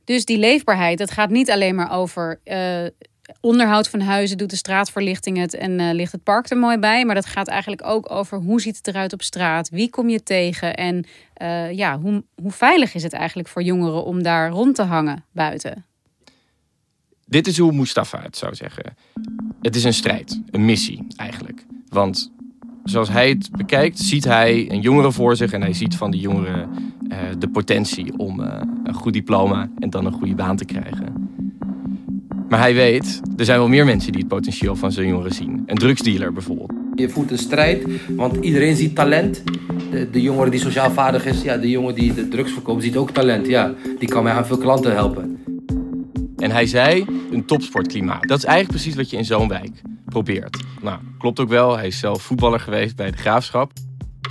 Dus 0.04 0.24
die 0.24 0.38
leefbaarheid, 0.38 0.98
het 0.98 1.10
gaat 1.10 1.30
niet 1.30 1.50
alleen 1.50 1.74
maar 1.74 1.92
over 1.92 2.40
uh, 2.44 2.86
onderhoud 3.40 3.88
van 3.88 4.00
huizen, 4.00 4.38
doet 4.38 4.50
de 4.50 4.56
straatverlichting 4.56 5.38
het 5.38 5.54
en 5.54 5.78
uh, 5.78 5.92
ligt 5.92 6.12
het 6.12 6.22
park 6.22 6.50
er 6.50 6.56
mooi 6.56 6.78
bij. 6.78 7.04
Maar 7.04 7.14
dat 7.14 7.26
gaat 7.26 7.48
eigenlijk 7.48 7.84
ook 7.84 8.10
over 8.10 8.38
hoe 8.38 8.60
ziet 8.60 8.76
het 8.76 8.86
eruit 8.86 9.12
op 9.12 9.22
straat, 9.22 9.68
wie 9.68 9.90
kom 9.90 10.08
je 10.08 10.22
tegen 10.22 10.74
en 10.74 11.04
uh, 11.42 11.72
ja, 11.72 11.98
hoe, 11.98 12.24
hoe 12.42 12.50
veilig 12.50 12.94
is 12.94 13.02
het 13.02 13.12
eigenlijk 13.12 13.48
voor 13.48 13.62
jongeren 13.62 14.04
om 14.04 14.22
daar 14.22 14.50
rond 14.50 14.74
te 14.74 14.82
hangen 14.82 15.24
buiten? 15.32 15.84
Dit 17.26 17.46
is 17.46 17.58
hoe 17.58 17.72
Mustafa 17.72 18.22
het 18.22 18.36
zou 18.36 18.54
zeggen. 18.54 18.96
Het 19.60 19.76
is 19.76 19.84
een 19.84 19.94
strijd, 19.94 20.40
een 20.50 20.64
missie 20.64 21.06
eigenlijk. 21.16 21.64
Want 21.88 22.32
zoals 22.84 23.08
hij 23.08 23.28
het 23.28 23.50
bekijkt, 23.50 23.98
ziet 23.98 24.24
hij 24.24 24.70
een 24.70 24.80
jongere 24.80 25.12
voor 25.12 25.36
zich 25.36 25.52
en 25.52 25.60
hij 25.60 25.72
ziet 25.72 25.96
van 25.96 26.10
die 26.10 26.20
jongeren 26.20 26.68
uh, 27.08 27.18
de 27.38 27.48
potentie 27.48 28.18
om 28.18 28.40
een 28.84 28.94
goed 28.94 29.12
diploma 29.12 29.70
en 29.78 29.90
dan 29.90 30.06
een 30.06 30.12
goede 30.12 30.34
baan 30.34 30.56
te 30.56 30.64
krijgen. 30.64 31.23
Maar 32.54 32.62
hij 32.62 32.74
weet, 32.74 33.20
er 33.36 33.44
zijn 33.44 33.58
wel 33.58 33.68
meer 33.68 33.84
mensen 33.84 34.12
die 34.12 34.20
het 34.20 34.30
potentieel 34.30 34.76
van 34.76 34.92
zo'n 34.92 35.06
jongeren 35.06 35.34
zien. 35.34 35.62
Een 35.66 35.76
drugsdealer 35.76 36.32
bijvoorbeeld. 36.32 36.72
Je 36.94 37.08
voert 37.08 37.30
een 37.30 37.38
strijd, 37.38 37.86
want 38.08 38.36
iedereen 38.36 38.76
ziet 38.76 38.94
talent. 38.94 39.42
De, 39.90 40.10
de 40.10 40.22
jongere 40.22 40.50
die 40.50 40.60
sociaal 40.60 40.90
vaardig 40.90 41.26
is, 41.26 41.42
ja, 41.42 41.56
de 41.56 41.70
jongen 41.70 41.94
die 41.94 42.14
de 42.14 42.28
drugs 42.28 42.52
verkoopt, 42.52 42.82
ziet 42.82 42.96
ook 42.96 43.10
talent. 43.10 43.46
Ja, 43.46 43.74
die 43.98 44.08
kan 44.08 44.22
mij 44.22 44.32
aan 44.32 44.46
veel 44.46 44.58
klanten 44.58 44.92
helpen. 44.92 45.44
En 46.36 46.50
hij 46.50 46.66
zei, 46.66 47.06
een 47.30 47.44
topsportklimaat. 47.44 48.28
Dat 48.28 48.38
is 48.38 48.44
eigenlijk 48.44 48.76
precies 48.76 48.96
wat 48.96 49.10
je 49.10 49.16
in 49.16 49.24
zo'n 49.24 49.48
wijk 49.48 49.82
probeert. 50.04 50.58
Nou, 50.82 50.98
klopt 51.18 51.40
ook 51.40 51.48
wel. 51.48 51.76
Hij 51.76 51.86
is 51.86 51.98
zelf 51.98 52.22
voetballer 52.22 52.60
geweest 52.60 52.96
bij 52.96 53.10
de 53.10 53.16
Graafschap. 53.16 53.72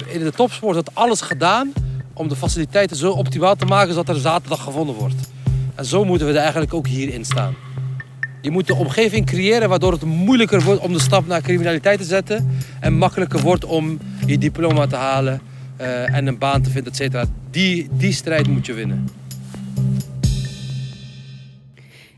In 0.07 0.19
de 0.19 0.31
topsport 0.31 0.73
wordt 0.73 0.95
alles 0.95 1.21
gedaan 1.21 1.73
om 2.13 2.27
de 2.27 2.35
faciliteiten 2.35 2.97
zo 2.97 3.11
optimaal 3.11 3.55
te 3.55 3.65
maken 3.65 3.93
zodat 3.93 4.15
er 4.15 4.21
zaterdag 4.21 4.63
gevonden 4.63 4.95
wordt. 4.95 5.31
En 5.75 5.85
zo 5.85 6.05
moeten 6.05 6.27
we 6.27 6.33
er 6.33 6.39
eigenlijk 6.39 6.73
ook 6.73 6.87
hierin 6.87 7.25
staan. 7.25 7.55
Je 8.43 8.51
moet 8.51 8.67
de 8.67 8.75
omgeving 8.75 9.25
creëren 9.25 9.69
waardoor 9.69 9.91
het 9.91 10.03
moeilijker 10.03 10.61
wordt 10.63 10.81
om 10.81 10.93
de 10.93 10.99
stap 10.99 11.27
naar 11.27 11.41
criminaliteit 11.41 11.99
te 11.99 12.05
zetten. 12.05 12.49
En 12.79 12.93
makkelijker 12.93 13.41
wordt 13.41 13.65
om 13.65 13.99
je 14.25 14.37
diploma 14.37 14.87
te 14.87 14.95
halen 14.95 15.41
uh, 15.81 16.15
en 16.15 16.27
een 16.27 16.37
baan 16.37 16.61
te 16.61 16.69
vinden, 16.69 16.91
et 16.91 16.97
cetera. 16.97 17.25
Die, 17.51 17.87
die 17.91 18.11
strijd 18.11 18.47
moet 18.47 18.65
je 18.65 18.73
winnen. 18.73 19.07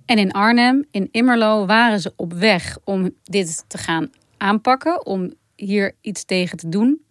En 0.06 0.18
in 0.18 0.32
Arnhem, 0.32 0.86
in 0.92 1.08
Immerlo, 1.12 1.66
waren 1.66 2.00
ze 2.00 2.14
op 2.16 2.34
weg 2.34 2.78
om 2.84 3.12
dit 3.24 3.64
te 3.68 3.78
gaan 3.78 4.10
aanpakken, 4.38 5.06
om 5.06 5.34
hier 5.56 5.96
iets 6.02 6.24
tegen 6.24 6.58
te 6.58 6.70
doen. 6.70 7.02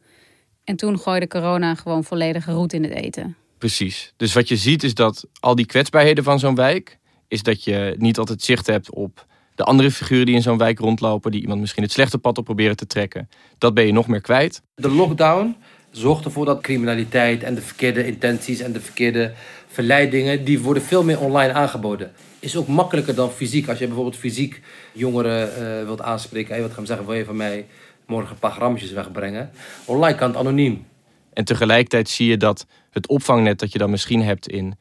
En 0.64 0.76
toen 0.76 0.98
gooide 0.98 1.28
corona 1.28 1.74
gewoon 1.74 2.04
volledige 2.04 2.52
roet 2.52 2.72
in 2.72 2.82
het 2.82 2.92
eten. 2.92 3.36
Precies. 3.58 4.12
Dus 4.16 4.32
wat 4.32 4.48
je 4.48 4.56
ziet 4.56 4.82
is 4.82 4.94
dat 4.94 5.26
al 5.40 5.54
die 5.54 5.66
kwetsbaarheden 5.66 6.24
van 6.24 6.38
zo'n 6.38 6.54
wijk, 6.54 6.98
is 7.34 7.42
dat 7.42 7.64
je 7.64 7.94
niet 7.98 8.18
altijd 8.18 8.42
zicht 8.42 8.66
hebt 8.66 8.90
op 8.90 9.26
de 9.54 9.64
andere 9.64 9.90
figuren 9.90 10.26
die 10.26 10.34
in 10.34 10.42
zo'n 10.42 10.58
wijk 10.58 10.78
rondlopen, 10.78 11.30
die 11.30 11.40
iemand 11.40 11.60
misschien 11.60 11.82
het 11.82 11.92
slechte 11.92 12.18
pad 12.18 12.38
op 12.38 12.44
proberen 12.44 12.76
te 12.76 12.86
trekken. 12.86 13.28
Dat 13.58 13.74
ben 13.74 13.86
je 13.86 13.92
nog 13.92 14.06
meer 14.06 14.20
kwijt. 14.20 14.62
De 14.74 14.90
lockdown 14.90 15.56
zorgt 15.90 16.24
ervoor 16.24 16.44
dat 16.44 16.60
criminaliteit 16.60 17.42
en 17.42 17.54
de 17.54 17.60
verkeerde 17.60 18.06
intenties 18.06 18.60
en 18.60 18.72
de 18.72 18.80
verkeerde 18.80 19.32
verleidingen, 19.66 20.44
die 20.44 20.60
worden 20.60 20.82
veel 20.82 21.04
meer 21.04 21.20
online 21.20 21.52
aangeboden. 21.52 22.12
Is 22.38 22.56
ook 22.56 22.68
makkelijker 22.68 23.14
dan 23.14 23.30
fysiek. 23.30 23.68
Als 23.68 23.78
je 23.78 23.86
bijvoorbeeld 23.86 24.16
fysiek 24.16 24.60
jongeren 24.92 25.48
uh, 25.48 25.84
wilt 25.84 26.02
aanspreken, 26.02 26.52
hey, 26.52 26.62
wat 26.62 26.72
gaan 26.72 26.80
we 26.80 26.86
zeggen, 26.86 27.06
wil 27.06 27.16
je 27.16 27.24
van 27.24 27.36
mij 27.36 27.66
morgen 28.06 28.30
een 28.30 28.38
paar 28.38 28.52
grammetjes 28.52 28.92
wegbrengen? 28.92 29.50
Online 29.84 30.16
kan 30.16 30.28
het 30.28 30.38
anoniem. 30.38 30.86
En 31.32 31.44
tegelijkertijd 31.44 32.08
zie 32.08 32.28
je 32.28 32.36
dat 32.36 32.66
het 32.90 33.08
opvangnet 33.08 33.58
dat 33.58 33.72
je 33.72 33.78
dan 33.78 33.90
misschien 33.90 34.22
hebt 34.22 34.48
in 34.48 34.76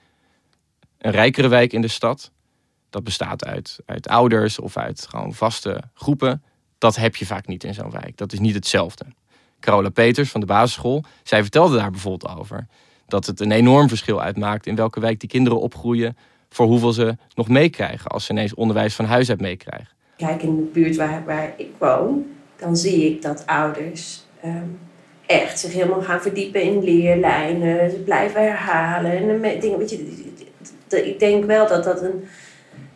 een 1.03 1.11
rijkere 1.11 1.47
wijk 1.47 1.73
in 1.73 1.81
de 1.81 1.87
stad, 1.87 2.31
dat 2.93 3.03
bestaat 3.03 3.45
uit, 3.45 3.79
uit 3.85 4.07
ouders 4.07 4.59
of 4.59 4.77
uit 4.77 5.07
gewoon 5.09 5.33
vaste 5.33 5.81
groepen. 5.93 6.43
Dat 6.77 6.95
heb 6.95 7.15
je 7.15 7.25
vaak 7.25 7.47
niet 7.47 7.63
in 7.63 7.73
zo'n 7.73 7.91
wijk. 7.91 8.17
Dat 8.17 8.33
is 8.33 8.39
niet 8.39 8.55
hetzelfde. 8.55 9.05
Carola 9.59 9.89
Peters 9.89 10.31
van 10.31 10.39
de 10.39 10.45
basisschool, 10.45 11.03
zij 11.23 11.41
vertelde 11.41 11.77
daar 11.77 11.91
bijvoorbeeld 11.91 12.37
over. 12.37 12.67
Dat 13.07 13.25
het 13.25 13.39
een 13.39 13.51
enorm 13.51 13.87
verschil 13.87 14.21
uitmaakt 14.21 14.65
in 14.65 14.75
welke 14.75 14.99
wijk 14.99 15.19
die 15.19 15.29
kinderen 15.29 15.59
opgroeien. 15.59 16.17
Voor 16.49 16.65
hoeveel 16.65 16.91
ze 16.93 17.17
nog 17.35 17.47
meekrijgen 17.47 18.11
als 18.11 18.25
ze 18.25 18.31
ineens 18.31 18.53
onderwijs 18.53 18.95
van 18.95 19.05
huis 19.05 19.29
uit 19.29 19.41
meekrijgen. 19.41 19.95
Kijk, 20.17 20.43
in 20.43 20.55
de 20.55 20.61
buurt 20.61 20.95
waar, 20.95 21.25
waar 21.25 21.53
ik 21.57 21.71
woon, 21.77 22.25
dan 22.55 22.77
zie 22.77 23.05
ik 23.05 23.21
dat 23.21 23.45
ouders 23.45 24.23
ehm, 24.41 24.67
echt 25.25 25.59
zich 25.59 25.73
helemaal 25.73 26.01
gaan 26.01 26.21
verdiepen 26.21 26.61
in 26.61 26.83
leerlijnen. 26.83 27.89
Ze 27.89 27.97
blijven 27.97 28.41
herhalen. 28.41 29.11
En 29.11 29.59
dingen, 29.59 29.77
weet 29.77 29.89
je, 29.89 30.33
ik 30.89 31.19
denk 31.19 31.45
wel 31.45 31.67
dat 31.67 31.83
dat 31.83 32.01
een, 32.01 32.23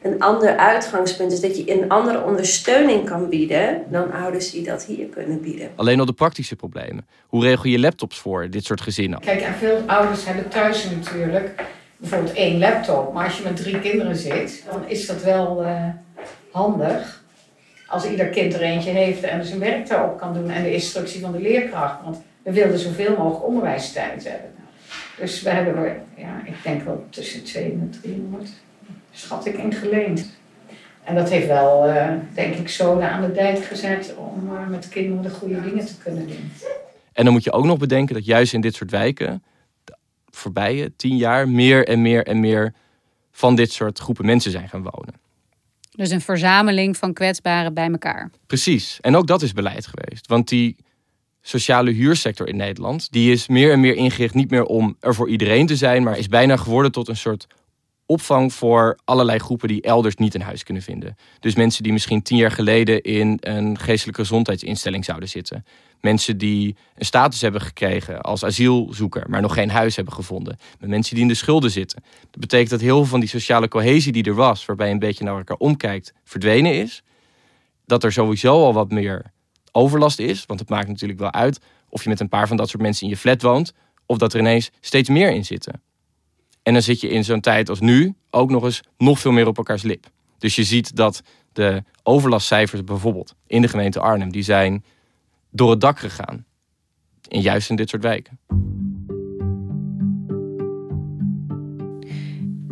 een 0.02 0.22
ander 0.22 0.58
uitgangspunt 0.58 1.32
is. 1.32 1.42
Dat 1.42 1.58
je 1.58 1.72
een 1.72 1.90
andere 1.90 2.24
ondersteuning 2.24 3.06
kan 3.06 3.30
bieden 3.30 3.84
dan 3.90 4.12
ouders 4.12 4.52
die 4.52 4.64
dat 4.64 4.86
hier 4.86 5.06
kunnen 5.06 5.42
bieden. 5.42 5.70
Alleen 5.76 6.00
al 6.00 6.06
de 6.06 6.14
praktische 6.14 6.56
problemen. 6.56 7.08
Hoe 7.28 7.44
regel 7.44 7.70
je 7.70 7.80
laptops 7.80 8.20
voor 8.20 8.50
dit 8.50 8.66
soort 8.66 8.82
gezinnen? 8.82 9.20
Kijk, 9.20 9.42
en 9.42 9.54
veel 9.54 9.82
ouders 9.86 10.26
hebben 10.26 10.50
thuis 10.50 10.90
natuurlijk 10.90 11.64
bijvoorbeeld 11.98 12.34
één 12.34 12.60
laptop. 12.60 13.14
Maar 13.14 13.26
als 13.26 13.38
je 13.38 13.44
met 13.44 13.56
drie 13.56 13.80
kinderen 13.80 14.16
zit, 14.16 14.64
dan 14.72 14.88
is 14.88 15.08
dat 15.08 15.24
wel 15.24 15.64
uh, 15.64 15.84
handig. 16.52 17.24
Als 17.88 18.06
ieder 18.06 18.26
kind 18.26 18.54
er 18.54 18.62
eentje 18.62 18.92
heeft 18.92 19.24
en 19.24 19.46
zijn 19.46 19.60
werk 19.60 19.88
daarop 19.88 20.18
kan 20.18 20.34
doen 20.34 20.50
en 20.50 20.64
de 20.64 20.74
instructie 20.74 21.22
van 21.22 21.32
de 21.32 21.40
leerkracht. 21.40 22.04
Want 22.04 22.22
we 22.44 22.52
wilden 22.52 22.80
zoveel 22.80 23.18
mogelijk 23.18 23.46
onderwijstijd 23.46 24.24
hebben. 24.24 24.52
Dus 25.20 25.42
we 25.42 25.50
hebben 25.50 25.76
er, 25.76 26.02
ja, 26.16 26.42
ik 26.46 26.54
denk 26.64 26.84
wel 26.84 27.06
tussen 27.10 27.44
200 27.44 27.96
en 27.96 28.02
300, 28.02 28.50
schat 29.12 29.46
ik, 29.46 29.58
in 29.58 29.74
geleend. 29.74 30.36
En 31.04 31.16
dat 31.16 31.30
heeft 31.30 31.48
wel, 31.48 31.90
uh, 31.90 32.12
denk 32.34 32.56
ik, 32.56 32.70
zoden 32.70 33.12
aan 33.12 33.22
de 33.22 33.32
dijk 33.32 33.66
gezet 33.66 34.16
om 34.18 34.50
uh, 34.54 34.68
met 34.68 34.90
kinderen 34.90 35.24
de 35.24 35.30
goede 35.30 35.62
dingen 35.62 35.86
te 35.86 35.98
kunnen 35.98 36.28
doen. 36.28 36.52
En 37.14 37.24
dan 37.24 37.34
moet 37.34 37.44
je 37.44 37.52
ook 37.52 37.66
nog 37.66 37.78
bedenken 37.78 38.16
dat 38.16 38.26
juist 38.26 38.54
in 38.54 38.62
dit 38.62 38.76
soort 38.76 38.92
wijken 38.92 39.44
de 39.84 39.98
voorbije 40.30 40.96
tien 40.96 41.18
jaar 41.18 41.50
meer 41.50 41.88
en 41.88 42.02
meer 42.02 42.26
en 42.26 42.40
meer 42.40 42.74
van 43.32 43.56
dit 43.56 43.72
soort 43.72 44.00
groepen 44.00 44.26
mensen 44.26 44.52
zijn 44.52 44.70
gaan 44.70 44.84
wonen. 44.84 45.14
Dus 45.92 46.10
een 46.10 46.22
verzameling 46.22 46.98
van 46.98 47.14
kwetsbaren 47.14 47.74
bij 47.74 47.90
elkaar. 47.90 48.32
Precies. 48.48 48.98
En 49.02 49.16
ook 49.16 49.28
dat 49.28 49.42
is 49.42 49.54
beleid 49.54 49.88
geweest. 49.88 50.28
Want 50.28 50.48
die 50.48 50.76
sociale 51.42 51.92
huursector 51.92 52.48
in 52.48 52.56
Nederland, 52.56 53.12
die 53.12 53.32
is 53.32 53.48
meer 53.48 53.72
en 53.72 53.80
meer 53.80 53.96
ingericht 53.96 54.34
niet 54.34 54.50
meer 54.50 54.66
om 54.66 54.98
er 55.00 55.16
voor 55.16 55.30
iedereen 55.30 55.66
te 55.66 55.76
zijn, 55.76 56.04
maar 56.04 56.18
is 56.18 56.28
bijna 56.28 56.58
geworden 56.58 56.92
tot 56.92 57.08
een 57.08 57.18
soort 57.18 57.48
opvang 58.08 58.54
voor 58.54 58.98
allerlei 59.04 59.40
groepen 59.40 59.68
die 59.68 59.82
elders 59.82 60.16
niet 60.16 60.36
een 60.36 60.42
huis 60.42 60.64
kunnen 60.64 60.84
vinden. 60.84 61.16
Dus 61.40 61.56
mensen 61.56 61.84
die 61.84 61.92
misschien 61.92 62.22
tien 62.22 62.38
jaar 62.38 62.52
geleden 62.52 63.02
in 63.02 63.38
een 63.40 63.78
geestelijke 63.80 64.22
gezondheidsinstelling 64.22 65.06
zouden 65.06 65.30
zitten. 65.30 65.66
Mensen 66.02 66.38
die 66.38 66.76
een 66.96 67.06
status 67.06 67.42
hebben 67.42 67.62
gekregen 67.62 68.22
als 68.22 68.44
asielzoeker, 68.44 69.30
maar 69.30 69.42
nog 69.42 69.54
geen 69.54 69.70
huis 69.70 69.96
hebben 69.96 70.14
gevonden. 70.14 70.58
Mensen 70.80 71.14
die 71.14 71.24
in 71.24 71.30
de 71.30 71.36
schulden 71.36 71.72
zitten. 71.72 72.04
Dat 72.32 72.40
betekent 72.40 72.70
dat 72.70 72.82
heel 72.82 72.98
veel 72.98 73.06
van 73.06 73.20
die 73.20 73.30
sociale 73.30 73.68
cohesie 73.68 74.12
die 74.12 74.24
er 74.24 74.34
was, 74.34 74.66
waarbij 74.66 74.88
je 74.88 74.94
een 74.94 75.00
beetje 75.00 75.24
naar 75.24 75.38
elkaar 75.38 75.58
omkijkt, 75.58 76.14
verdwenen 76.24 76.74
is. 76.74 77.04
Dat 77.86 78.04
er 78.04 78.12
sowieso 78.12 78.64
al 78.64 78.74
wat 78.74 78.92
meer 78.92 79.32
overlast 79.72 80.20
is. 80.20 80.46
Want 80.46 80.60
het 80.60 80.70
maakt 80.70 80.88
natuurlijk 80.88 81.20
wel 81.20 81.34
uit 81.34 81.60
of 81.90 82.04
je 82.04 82.10
met 82.10 82.20
een 82.20 82.30
paar 82.30 82.48
van 82.48 82.58
dat 82.58 82.70
soort 82.70 82.82
mensen 82.82 83.04
in 83.04 83.10
je 83.10 83.18
flat 83.18 83.42
woont. 83.42 83.74
Of 84.06 84.18
dat 84.18 84.34
er 84.34 84.40
ineens 84.40 84.72
steeds 84.82 85.10
meer 85.10 85.32
in 85.32 85.46
zitten. 85.46 85.82
En 86.68 86.74
dan 86.74 86.82
zit 86.82 87.02
je 87.02 87.10
in 87.10 87.24
zo'n 87.24 87.40
tijd 87.40 87.70
als 87.70 87.80
nu 87.80 88.14
ook 88.30 88.50
nog 88.50 88.64
eens 88.64 88.82
nog 88.98 89.20
veel 89.20 89.32
meer 89.32 89.48
op 89.48 89.58
elkaars 89.58 89.84
lip. 89.84 90.06
Dus 90.38 90.56
je 90.56 90.64
ziet 90.64 90.96
dat 90.96 91.22
de 91.54 91.84
overlastcijfers 92.04 92.84
bijvoorbeeld 92.84 93.36
in 93.46 93.62
de 93.62 93.68
gemeente 93.68 94.00
Arnhem, 94.00 94.32
die 94.32 94.44
zijn 94.44 94.84
door 95.52 95.70
het 95.70 95.82
dak 95.82 96.00
gegaan. 96.00 96.46
En 97.28 97.42
juist 97.42 97.70
in 97.70 97.76
dit 97.76 97.90
soort 97.90 98.04
wijken. 98.04 98.40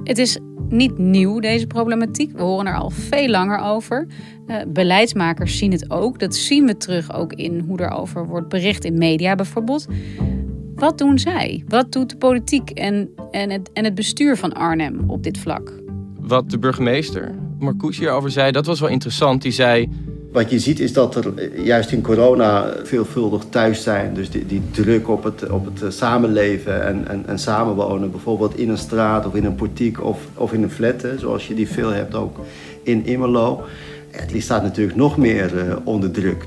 Het 0.03 0.17
is 0.17 0.37
niet 0.69 0.97
nieuw, 0.97 1.39
deze 1.39 1.67
problematiek. 1.67 2.31
We 2.31 2.41
horen 2.41 2.67
er 2.67 2.77
al 2.77 2.89
veel 2.89 3.27
langer 3.27 3.59
over. 3.59 4.07
Uh, 4.47 4.61
beleidsmakers 4.67 5.57
zien 5.57 5.71
het 5.71 5.91
ook. 5.91 6.19
Dat 6.19 6.35
zien 6.35 6.65
we 6.65 6.77
terug 6.77 7.13
ook 7.13 7.33
in 7.33 7.59
hoe 7.59 7.81
erover 7.81 8.27
wordt 8.27 8.49
bericht 8.49 8.85
in 8.85 8.97
media 8.97 9.35
bijvoorbeeld. 9.35 9.87
Wat 10.75 10.97
doen 10.97 11.19
zij? 11.19 11.63
Wat 11.67 11.91
doet 11.91 12.09
de 12.09 12.17
politiek 12.17 12.69
en, 12.69 13.09
en, 13.31 13.49
het, 13.49 13.69
en 13.73 13.83
het 13.83 13.95
bestuur 13.95 14.37
van 14.37 14.53
Arnhem 14.53 15.03
op 15.07 15.23
dit 15.23 15.37
vlak? 15.37 15.73
Wat 16.19 16.49
de 16.49 16.59
burgemeester 16.59 17.35
Marcouch 17.59 17.97
hierover 17.97 18.31
zei, 18.31 18.51
dat 18.51 18.65
was 18.65 18.79
wel 18.79 18.89
interessant. 18.89 19.41
Die 19.41 19.51
zei... 19.51 19.89
Wat 20.31 20.49
je 20.49 20.59
ziet 20.59 20.79
is 20.79 20.93
dat 20.93 21.15
er 21.15 21.59
juist 21.61 21.91
in 21.91 22.01
corona 22.01 22.73
veelvuldig 22.83 23.45
thuis 23.49 23.83
zijn. 23.83 24.13
Dus 24.13 24.29
die, 24.29 24.45
die 24.45 24.61
druk 24.71 25.09
op 25.09 25.23
het, 25.23 25.49
op 25.49 25.65
het 25.65 25.93
samenleven 25.93 26.85
en, 26.85 27.07
en, 27.07 27.23
en 27.27 27.39
samenwonen. 27.39 28.11
Bijvoorbeeld 28.11 28.57
in 28.57 28.69
een 28.69 28.77
straat 28.77 29.25
of 29.25 29.35
in 29.35 29.45
een 29.45 29.55
portiek 29.55 30.03
of, 30.03 30.27
of 30.33 30.53
in 30.53 30.63
een 30.63 30.71
flat. 30.71 31.05
zoals 31.17 31.47
je 31.47 31.53
die 31.53 31.67
veel 31.67 31.89
hebt 31.89 32.15
ook 32.15 32.39
in 32.83 33.05
Immerlo. 33.05 33.63
Ja, 34.11 34.25
die 34.25 34.41
staat 34.41 34.63
natuurlijk 34.63 34.97
nog 34.97 35.17
meer 35.17 35.67
uh, 35.67 35.75
onder 35.83 36.11
druk. 36.11 36.45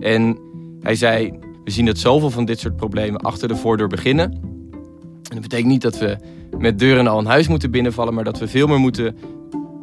En 0.00 0.38
hij 0.82 0.94
zei, 0.94 1.38
we 1.64 1.70
zien 1.70 1.86
dat 1.86 1.98
zoveel 1.98 2.30
van 2.30 2.44
dit 2.44 2.58
soort 2.58 2.76
problemen 2.76 3.20
achter 3.20 3.48
de 3.48 3.56
voordeur 3.56 3.88
beginnen. 3.88 4.32
En 4.32 5.36
dat 5.36 5.40
betekent 5.40 5.68
niet 5.68 5.82
dat 5.82 5.98
we 5.98 6.16
met 6.58 6.78
deuren 6.78 7.06
al 7.06 7.18
een 7.18 7.26
huis 7.26 7.48
moeten 7.48 7.70
binnenvallen, 7.70 8.14
maar 8.14 8.24
dat 8.24 8.38
we 8.38 8.48
veel 8.48 8.66
meer 8.66 8.78
moeten 8.78 9.16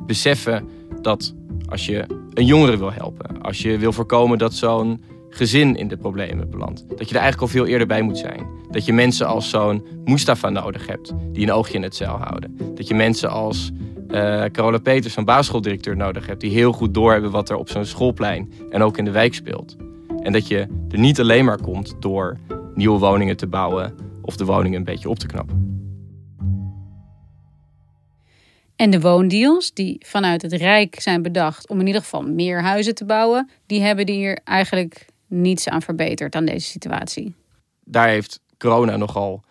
beseffen 0.06 0.68
dat 1.02 1.34
als 1.70 1.86
je 1.86 2.06
een 2.34 2.46
jongere 2.46 2.78
wil 2.78 2.92
helpen, 2.92 3.42
als 3.42 3.62
je 3.62 3.78
wil 3.78 3.92
voorkomen 3.92 4.38
dat 4.38 4.54
zo'n 4.54 5.02
gezin 5.30 5.76
in 5.76 5.88
de 5.88 5.98
problemen 5.98 6.50
belandt, 6.50 6.86
dat 6.88 7.10
je 7.10 7.16
er 7.16 7.22
eigenlijk 7.22 7.42
al 7.42 7.60
veel 7.60 7.66
eerder 7.66 7.88
bij 7.88 8.02
moet 8.02 8.18
zijn. 8.18 8.46
Dat 8.72 8.86
je 8.86 8.94
mensen 8.94 9.28
als 9.28 9.50
zo'n 9.50 9.86
Mustafa 10.06 10.50
nodig 10.50 10.88
hebt, 10.88 11.14
die 11.32 11.44
een 11.44 11.52
oogje 11.52 11.74
in 11.74 11.84
het 11.84 11.96
zeil 11.96 12.18
houden. 12.18 12.58
Dat 12.76 12.88
je 12.88 12.94
mensen 12.94 13.30
als 13.30 13.72
uh, 14.10 14.44
Carola 14.46 14.78
Peters, 14.78 15.16
een 15.16 15.26
basisschooldirecteur, 15.26 15.98
nodig 15.98 16.26
hebt, 16.28 16.42
die 16.42 16.52
heel 16.52 16.72
goed 16.72 16.94
doorhebben 16.94 17.32
wat 17.32 17.50
er 17.50 17.56
op 17.56 17.70
zo'n 17.70 17.86
schoolplein 17.86 18.52
en 18.70 18.84
ook 18.84 18.98
in 18.98 19.06
de 19.06 19.12
wijk 19.12 19.34
speelt. 19.34 19.76
En 20.28 20.34
dat 20.34 20.48
je 20.48 20.68
er 20.90 21.00
niet 21.00 21.20
alleen 21.20 21.46
maar 21.46 21.62
komt 21.62 21.96
door 22.00 22.38
nieuwe 22.74 23.00
woningen 23.00 23.38
te 23.38 23.48
bouwen 23.48 23.96
of 24.22 24.36
de 24.36 24.46
woningen 24.46 24.78
een 24.78 24.84
beetje 24.84 25.10
op 25.10 25.20
te 25.20 25.28
knappen. 25.28 25.82
En 28.76 28.90
de 28.90 29.00
woondeals, 29.00 29.74
die 29.74 30.06
vanuit 30.06 30.42
het 30.42 30.54
Rijk 30.54 31.00
zijn 31.00 31.22
bedacht 31.22 31.70
om 31.70 31.80
in 31.80 31.88
ieder 31.88 32.02
geval 32.02 32.22
meer 32.22 32.62
huizen 32.62 32.96
te 32.96 33.06
bouwen, 33.06 33.50
die 33.66 33.82
hebben 33.82 34.10
hier 34.10 34.40
eigenlijk 34.44 35.06
niets 35.28 35.70
aan 35.70 35.82
verbeterd 35.82 36.36
aan 36.36 36.46
deze 36.46 36.68
situatie. 36.68 37.36
Daar 37.84 38.08
heeft 38.08 38.40
corona 38.58 38.98
nogal 38.98 39.44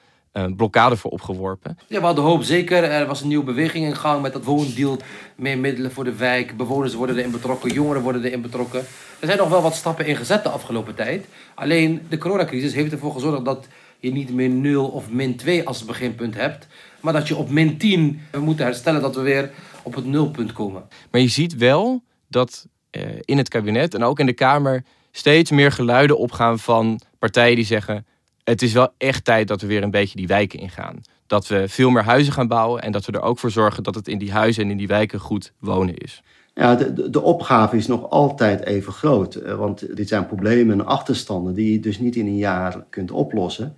blokkade 0.57 0.97
voor 0.97 1.11
opgeworpen. 1.11 1.79
Ja, 1.87 1.99
we 1.99 2.07
hadden 2.07 2.25
hoop 2.25 2.43
zeker. 2.43 2.85
Er 2.85 3.07
was 3.07 3.21
een 3.21 3.29
nieuwe 3.29 3.45
beweging 3.45 3.85
in 3.85 3.97
gang 3.97 4.23
met 4.23 4.33
dat 4.33 4.45
woondeal. 4.45 4.99
Meer 5.37 5.59
middelen 5.59 5.93
voor 5.93 6.05
de 6.05 6.15
wijk. 6.15 6.57
Bewoners 6.57 6.95
worden 6.95 7.17
erin 7.17 7.31
betrokken. 7.31 7.73
Jongeren 7.73 8.03
worden 8.03 8.25
erin 8.25 8.41
betrokken. 8.41 8.81
Er 9.21 9.27
zijn 9.27 9.39
nog 9.39 9.49
wel 9.49 9.63
wat 9.63 9.75
stappen 9.75 10.07
in 10.07 10.17
gezet 10.17 10.43
de 10.43 10.49
afgelopen 10.49 10.95
tijd. 10.95 11.27
Alleen 11.55 12.07
de 12.09 12.19
coronacrisis 12.19 12.75
heeft 12.75 12.93
ervoor 12.93 13.13
gezorgd 13.13 13.45
dat 13.45 13.67
je 13.99 14.13
niet 14.13 14.31
meer 14.31 14.49
0 14.49 14.89
of 14.89 15.11
min 15.11 15.37
2 15.37 15.67
als 15.67 15.85
beginpunt 15.85 16.35
hebt. 16.35 16.67
Maar 17.01 17.13
dat 17.13 17.29
je 17.29 17.37
op 17.37 17.51
min 17.51 17.79
10 17.79 18.21
we 18.31 18.41
moeten 18.41 18.65
herstellen 18.65 19.03
dat 19.03 19.15
we 19.15 19.21
weer 19.21 19.51
op 19.83 19.95
het 19.95 20.05
nulpunt 20.05 20.53
komen. 20.53 20.89
Maar 21.11 21.21
je 21.21 21.29
ziet 21.29 21.57
wel 21.57 22.03
dat 22.29 22.67
eh, 22.91 23.03
in 23.21 23.39
het 23.39 23.49
kabinet 23.49 23.95
en 23.95 24.03
ook 24.03 24.19
in 24.19 24.27
de 24.27 24.33
Kamer 24.33 24.85
steeds 25.11 25.51
meer 25.51 25.73
geluiden 25.73 26.19
opgaan 26.19 26.59
van 26.59 27.01
partijen 27.19 27.57
die 27.57 27.65
zeggen: 27.65 28.07
het 28.49 28.63
is 28.63 28.73
wel 28.73 28.89
echt 28.99 29.25
tijd 29.25 29.49
dat 29.49 29.61
we 29.61 29.67
weer 29.67 29.83
een 29.83 29.91
beetje 29.91 30.17
die 30.17 30.27
wijken 30.27 30.59
ingaan. 30.59 31.01
Dat 31.27 31.47
we 31.47 31.69
veel 31.69 31.91
meer 31.91 32.03
huizen 32.03 32.33
gaan 32.33 32.49
bouwen 32.49 32.83
en 32.83 32.93
dat 32.93 33.05
we 33.05 33.13
er 33.13 33.23
ook 33.23 33.39
voor 33.39 33.51
zorgen 33.51 33.83
dat 33.83 33.95
het 33.95 34.09
in 34.09 34.19
die 34.19 34.33
huizen 34.33 34.65
en 34.65 34.71
in 34.71 34.77
die 34.77 34.87
wijken 34.87 35.21
goed 35.21 35.53
wonen 35.59 35.97
is. 35.97 36.23
Ja, 36.55 36.75
de, 36.75 37.11
de 37.11 37.23
opgave 37.23 37.77
is 37.77 37.87
nog 37.87 38.11
altijd 38.11 38.65
even 38.65 38.93
groot. 38.93 39.35
Eh, 39.35 39.55
want 39.55 39.97
dit 39.97 40.09
zijn 40.09 40.27
problemen 40.27 40.81
en 40.81 40.87
achterstanden 40.87 41.55
die 41.55 41.73
je 41.73 41.81
dus 41.81 41.99
niet 41.99 42.17
in 42.17 42.27
een 42.27 42.37
jaar 42.37 42.85
kunt 42.91 43.11
oplossen. 43.11 43.77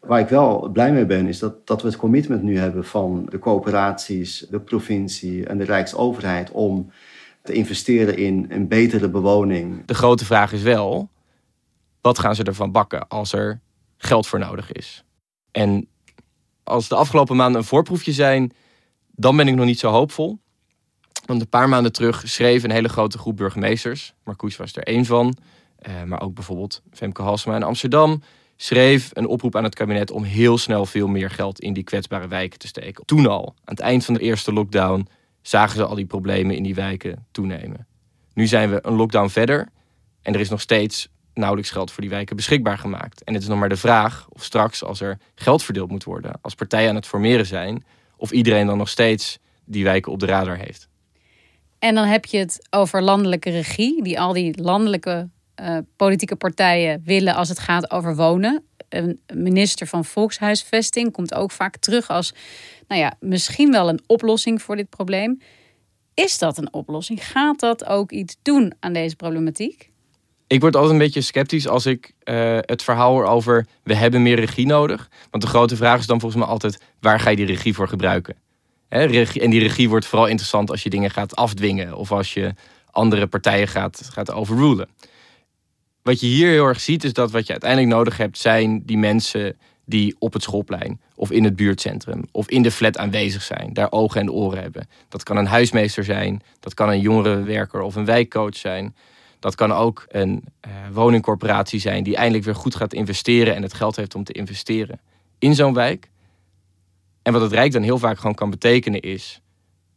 Waar 0.00 0.20
ik 0.20 0.28
wel 0.28 0.68
blij 0.72 0.92
mee 0.92 1.06
ben, 1.06 1.26
is 1.26 1.38
dat, 1.38 1.66
dat 1.66 1.82
we 1.82 1.88
het 1.88 1.96
commitment 1.96 2.42
nu 2.42 2.58
hebben 2.58 2.84
van 2.84 3.26
de 3.30 3.38
coöperaties, 3.38 4.46
de 4.50 4.60
provincie 4.60 5.46
en 5.46 5.58
de 5.58 5.64
Rijksoverheid 5.64 6.50
om 6.50 6.90
te 7.42 7.52
investeren 7.52 8.16
in 8.16 8.46
een 8.48 8.68
betere 8.68 9.08
bewoning. 9.08 9.86
De 9.86 9.94
grote 9.94 10.24
vraag 10.24 10.52
is 10.52 10.62
wel, 10.62 11.08
wat 12.00 12.18
gaan 12.18 12.34
ze 12.34 12.42
ervan 12.42 12.72
bakken 12.72 13.08
als 13.08 13.32
er 13.32 13.60
geld 13.98 14.26
voor 14.26 14.38
nodig 14.38 14.72
is? 14.72 15.04
En 15.50 15.88
als 16.62 16.88
de 16.88 16.94
afgelopen 16.94 17.36
maanden 17.36 17.60
een 17.60 17.66
voorproefje 17.66 18.12
zijn, 18.12 18.52
dan 19.10 19.36
ben 19.36 19.48
ik 19.48 19.54
nog 19.54 19.66
niet 19.66 19.78
zo 19.78 19.90
hoopvol. 19.90 20.38
Want 21.26 21.40
een 21.40 21.48
paar 21.48 21.68
maanden 21.68 21.92
terug 21.92 22.22
schreef 22.26 22.62
een 22.62 22.70
hele 22.70 22.88
grote 22.88 23.18
groep 23.18 23.36
burgemeesters, 23.36 24.14
Marcouch 24.24 24.56
was 24.56 24.76
er 24.76 24.82
één 24.82 25.04
van, 25.04 25.36
eh, 25.78 26.02
maar 26.02 26.20
ook 26.20 26.34
bijvoorbeeld 26.34 26.82
Femke 26.92 27.22
Halsema 27.22 27.56
in 27.56 27.62
Amsterdam, 27.62 28.22
schreef 28.56 29.10
een 29.12 29.26
oproep 29.26 29.56
aan 29.56 29.64
het 29.64 29.74
kabinet 29.74 30.10
om 30.10 30.22
heel 30.22 30.58
snel 30.58 30.86
veel 30.86 31.08
meer 31.08 31.30
geld 31.30 31.60
in 31.60 31.72
die 31.72 31.84
kwetsbare 31.84 32.28
wijken 32.28 32.58
te 32.58 32.66
steken. 32.66 33.04
Toen 33.06 33.26
al, 33.26 33.46
aan 33.46 33.74
het 33.74 33.80
eind 33.80 34.04
van 34.04 34.14
de 34.14 34.20
eerste 34.20 34.52
lockdown, 34.52 35.08
zagen 35.42 35.76
ze 35.76 35.84
al 35.84 35.94
die 35.94 36.06
problemen 36.06 36.56
in 36.56 36.62
die 36.62 36.74
wijken 36.74 37.26
toenemen. 37.30 37.86
Nu 38.34 38.46
zijn 38.46 38.70
we 38.70 38.78
een 38.82 38.94
lockdown 38.94 39.28
verder 39.28 39.68
en 40.22 40.34
er 40.34 40.40
is 40.40 40.48
nog 40.48 40.60
steeds 40.60 41.08
nauwelijks 41.38 41.70
geld 41.70 41.90
voor 41.90 42.00
die 42.00 42.10
wijken 42.10 42.36
beschikbaar 42.36 42.78
gemaakt. 42.78 43.24
En 43.24 43.34
het 43.34 43.42
is 43.42 43.48
nog 43.48 43.58
maar 43.58 43.68
de 43.68 43.76
vraag 43.76 44.26
of 44.28 44.44
straks, 44.44 44.84
als 44.84 45.00
er 45.00 45.18
geld 45.34 45.62
verdeeld 45.62 45.90
moet 45.90 46.04
worden, 46.04 46.38
als 46.40 46.54
partijen 46.54 46.88
aan 46.88 46.94
het 46.94 47.06
formeren 47.06 47.46
zijn, 47.46 47.84
of 48.16 48.30
iedereen 48.30 48.66
dan 48.66 48.78
nog 48.78 48.88
steeds 48.88 49.38
die 49.64 49.84
wijken 49.84 50.12
op 50.12 50.20
de 50.20 50.26
radar 50.26 50.56
heeft. 50.56 50.88
En 51.78 51.94
dan 51.94 52.06
heb 52.06 52.24
je 52.24 52.38
het 52.38 52.66
over 52.70 53.02
landelijke 53.02 53.50
regie, 53.50 54.02
die 54.02 54.20
al 54.20 54.32
die 54.32 54.62
landelijke 54.62 55.28
uh, 55.60 55.78
politieke 55.96 56.36
partijen 56.36 57.02
willen 57.04 57.34
als 57.34 57.48
het 57.48 57.58
gaat 57.58 57.90
over 57.90 58.16
wonen. 58.16 58.64
Een 58.88 59.20
minister 59.34 59.86
van 59.86 60.04
Volkshuisvesting 60.04 61.12
komt 61.12 61.34
ook 61.34 61.50
vaak 61.50 61.76
terug 61.76 62.08
als, 62.08 62.34
nou 62.88 63.00
ja, 63.00 63.14
misschien 63.20 63.70
wel 63.70 63.88
een 63.88 64.00
oplossing 64.06 64.62
voor 64.62 64.76
dit 64.76 64.88
probleem. 64.88 65.40
Is 66.14 66.38
dat 66.38 66.58
een 66.58 66.72
oplossing? 66.72 67.26
Gaat 67.26 67.60
dat 67.60 67.84
ook 67.84 68.12
iets 68.12 68.36
doen 68.42 68.72
aan 68.80 68.92
deze 68.92 69.16
problematiek? 69.16 69.90
Ik 70.48 70.60
word 70.60 70.74
altijd 70.76 70.92
een 70.92 70.98
beetje 70.98 71.20
sceptisch 71.20 71.68
als 71.68 71.86
ik 71.86 72.12
uh, 72.24 72.58
het 72.60 72.82
verhaal 72.82 73.12
hoor 73.12 73.24
over 73.24 73.66
we 73.82 73.94
hebben 73.94 74.22
meer 74.22 74.40
regie 74.40 74.66
nodig. 74.66 75.08
Want 75.30 75.42
de 75.42 75.48
grote 75.48 75.76
vraag 75.76 75.98
is 75.98 76.06
dan 76.06 76.20
volgens 76.20 76.42
mij 76.42 76.50
altijd 76.50 76.82
waar 77.00 77.20
ga 77.20 77.30
je 77.30 77.36
die 77.36 77.46
regie 77.46 77.74
voor 77.74 77.88
gebruiken? 77.88 78.36
Hè, 78.88 79.04
regie, 79.04 79.42
en 79.42 79.50
die 79.50 79.60
regie 79.60 79.88
wordt 79.88 80.06
vooral 80.06 80.26
interessant 80.26 80.70
als 80.70 80.82
je 80.82 80.90
dingen 80.90 81.10
gaat 81.10 81.36
afdwingen 81.36 81.96
of 81.96 82.12
als 82.12 82.34
je 82.34 82.54
andere 82.90 83.26
partijen 83.26 83.68
gaat, 83.68 84.08
gaat 84.12 84.32
overrulen 84.32 84.88
wat 86.08 86.20
je 86.20 86.26
hier 86.26 86.48
heel 86.48 86.66
erg 86.66 86.80
ziet, 86.80 87.04
is 87.04 87.12
dat 87.12 87.30
wat 87.30 87.46
je 87.46 87.52
uiteindelijk 87.52 87.92
nodig 87.92 88.16
hebt, 88.16 88.38
zijn 88.38 88.82
die 88.84 88.98
mensen 88.98 89.56
die 89.84 90.16
op 90.18 90.32
het 90.32 90.42
schoolplein 90.42 91.00
of 91.14 91.30
in 91.30 91.44
het 91.44 91.56
buurtcentrum 91.56 92.24
of 92.32 92.48
in 92.48 92.62
de 92.62 92.70
flat 92.70 92.98
aanwezig 92.98 93.42
zijn, 93.42 93.72
daar 93.72 93.92
ogen 93.92 94.20
en 94.20 94.30
oren 94.30 94.62
hebben. 94.62 94.88
Dat 95.08 95.22
kan 95.22 95.36
een 95.36 95.46
huismeester 95.46 96.04
zijn, 96.04 96.42
dat 96.60 96.74
kan 96.74 96.88
een 96.88 97.00
jongerenwerker 97.00 97.80
of 97.80 97.94
een 97.94 98.04
wijkcoach 98.04 98.56
zijn. 98.56 98.96
Dat 99.40 99.54
kan 99.54 99.72
ook 99.72 100.04
een 100.08 100.44
uh, 100.66 100.72
woningcorporatie 100.92 101.80
zijn 101.80 102.02
die 102.02 102.16
eindelijk 102.16 102.44
weer 102.44 102.54
goed 102.54 102.74
gaat 102.74 102.92
investeren 102.92 103.54
en 103.54 103.62
het 103.62 103.74
geld 103.74 103.96
heeft 103.96 104.14
om 104.14 104.24
te 104.24 104.32
investeren 104.32 105.00
in 105.38 105.54
zo'n 105.54 105.74
wijk. 105.74 106.10
En 107.22 107.32
wat 107.32 107.42
het 107.42 107.52
Rijk 107.52 107.72
dan 107.72 107.82
heel 107.82 107.98
vaak 107.98 108.18
gewoon 108.18 108.34
kan 108.34 108.50
betekenen 108.50 109.00
is 109.00 109.40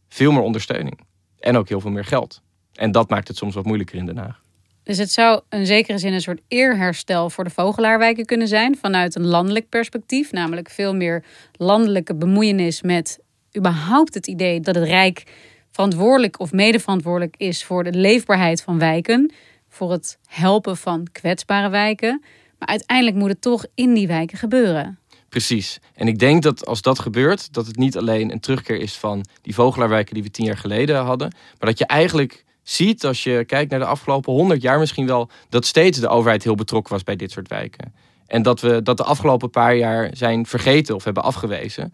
veel 0.09 0.31
meer 0.31 0.41
ondersteuning 0.41 0.99
en 1.39 1.57
ook 1.57 1.69
heel 1.69 1.81
veel 1.81 1.91
meer 1.91 2.05
geld. 2.05 2.41
En 2.73 2.91
dat 2.91 3.09
maakt 3.09 3.27
het 3.27 3.37
soms 3.37 3.55
wat 3.55 3.65
moeilijker 3.65 3.97
in 3.97 4.05
Den 4.05 4.17
Haag. 4.17 4.41
Dus 4.83 4.97
het 4.97 5.11
zou 5.11 5.41
in 5.49 5.65
zekere 5.65 5.97
zin 5.97 6.13
een 6.13 6.21
soort 6.21 6.41
eerherstel 6.47 7.29
voor 7.29 7.43
de 7.43 7.49
vogelaarwijken 7.49 8.25
kunnen 8.25 8.47
zijn 8.47 8.77
vanuit 8.77 9.15
een 9.15 9.25
landelijk 9.25 9.69
perspectief, 9.69 10.31
namelijk 10.31 10.69
veel 10.69 10.95
meer 10.95 11.23
landelijke 11.57 12.15
bemoeienis 12.15 12.81
met 12.81 13.19
überhaupt 13.57 14.13
het 14.13 14.27
idee 14.27 14.59
dat 14.59 14.75
het 14.75 14.83
Rijk 14.83 15.23
verantwoordelijk 15.71 16.39
of 16.39 16.51
medeverantwoordelijk 16.51 17.35
is 17.37 17.63
voor 17.63 17.83
de 17.83 17.93
leefbaarheid 17.93 18.61
van 18.61 18.79
wijken, 18.79 19.33
voor 19.69 19.91
het 19.91 20.17
helpen 20.27 20.77
van 20.77 21.07
kwetsbare 21.11 21.69
wijken. 21.69 22.23
Maar 22.57 22.67
uiteindelijk 22.67 23.17
moet 23.17 23.29
het 23.29 23.41
toch 23.41 23.65
in 23.75 23.93
die 23.93 24.07
wijken 24.07 24.37
gebeuren. 24.37 24.99
Precies. 25.29 25.79
En 25.93 26.07
ik 26.07 26.19
denk 26.19 26.43
dat 26.43 26.65
als 26.65 26.81
dat 26.81 26.99
gebeurt, 26.99 27.53
dat 27.53 27.67
het 27.67 27.75
niet 27.75 27.97
alleen 27.97 28.31
een 28.31 28.39
terugkeer 28.39 28.79
is 28.79 28.97
van 28.97 29.25
die 29.41 29.53
vogelaarwijken 29.53 30.13
die 30.13 30.23
we 30.23 30.31
tien 30.31 30.45
jaar 30.45 30.57
geleden 30.57 30.97
hadden, 30.97 31.33
maar 31.59 31.69
dat 31.69 31.77
je 31.77 31.85
eigenlijk 31.85 32.45
ziet, 32.63 33.05
als 33.05 33.23
je 33.23 33.45
kijkt 33.45 33.71
naar 33.71 33.79
de 33.79 33.85
afgelopen 33.85 34.33
honderd 34.33 34.61
jaar 34.61 34.79
misschien 34.79 35.05
wel, 35.05 35.29
dat 35.49 35.65
steeds 35.65 35.99
de 35.99 36.07
overheid 36.07 36.43
heel 36.43 36.55
betrokken 36.55 36.93
was 36.93 37.03
bij 37.03 37.15
dit 37.15 37.31
soort 37.31 37.47
wijken. 37.47 37.93
En 38.27 38.41
dat 38.41 38.61
we 38.61 38.81
dat 38.81 38.97
de 38.97 39.03
afgelopen 39.03 39.49
paar 39.49 39.75
jaar 39.75 40.09
zijn 40.13 40.45
vergeten 40.45 40.95
of 40.95 41.03
hebben 41.03 41.23
afgewezen. 41.23 41.93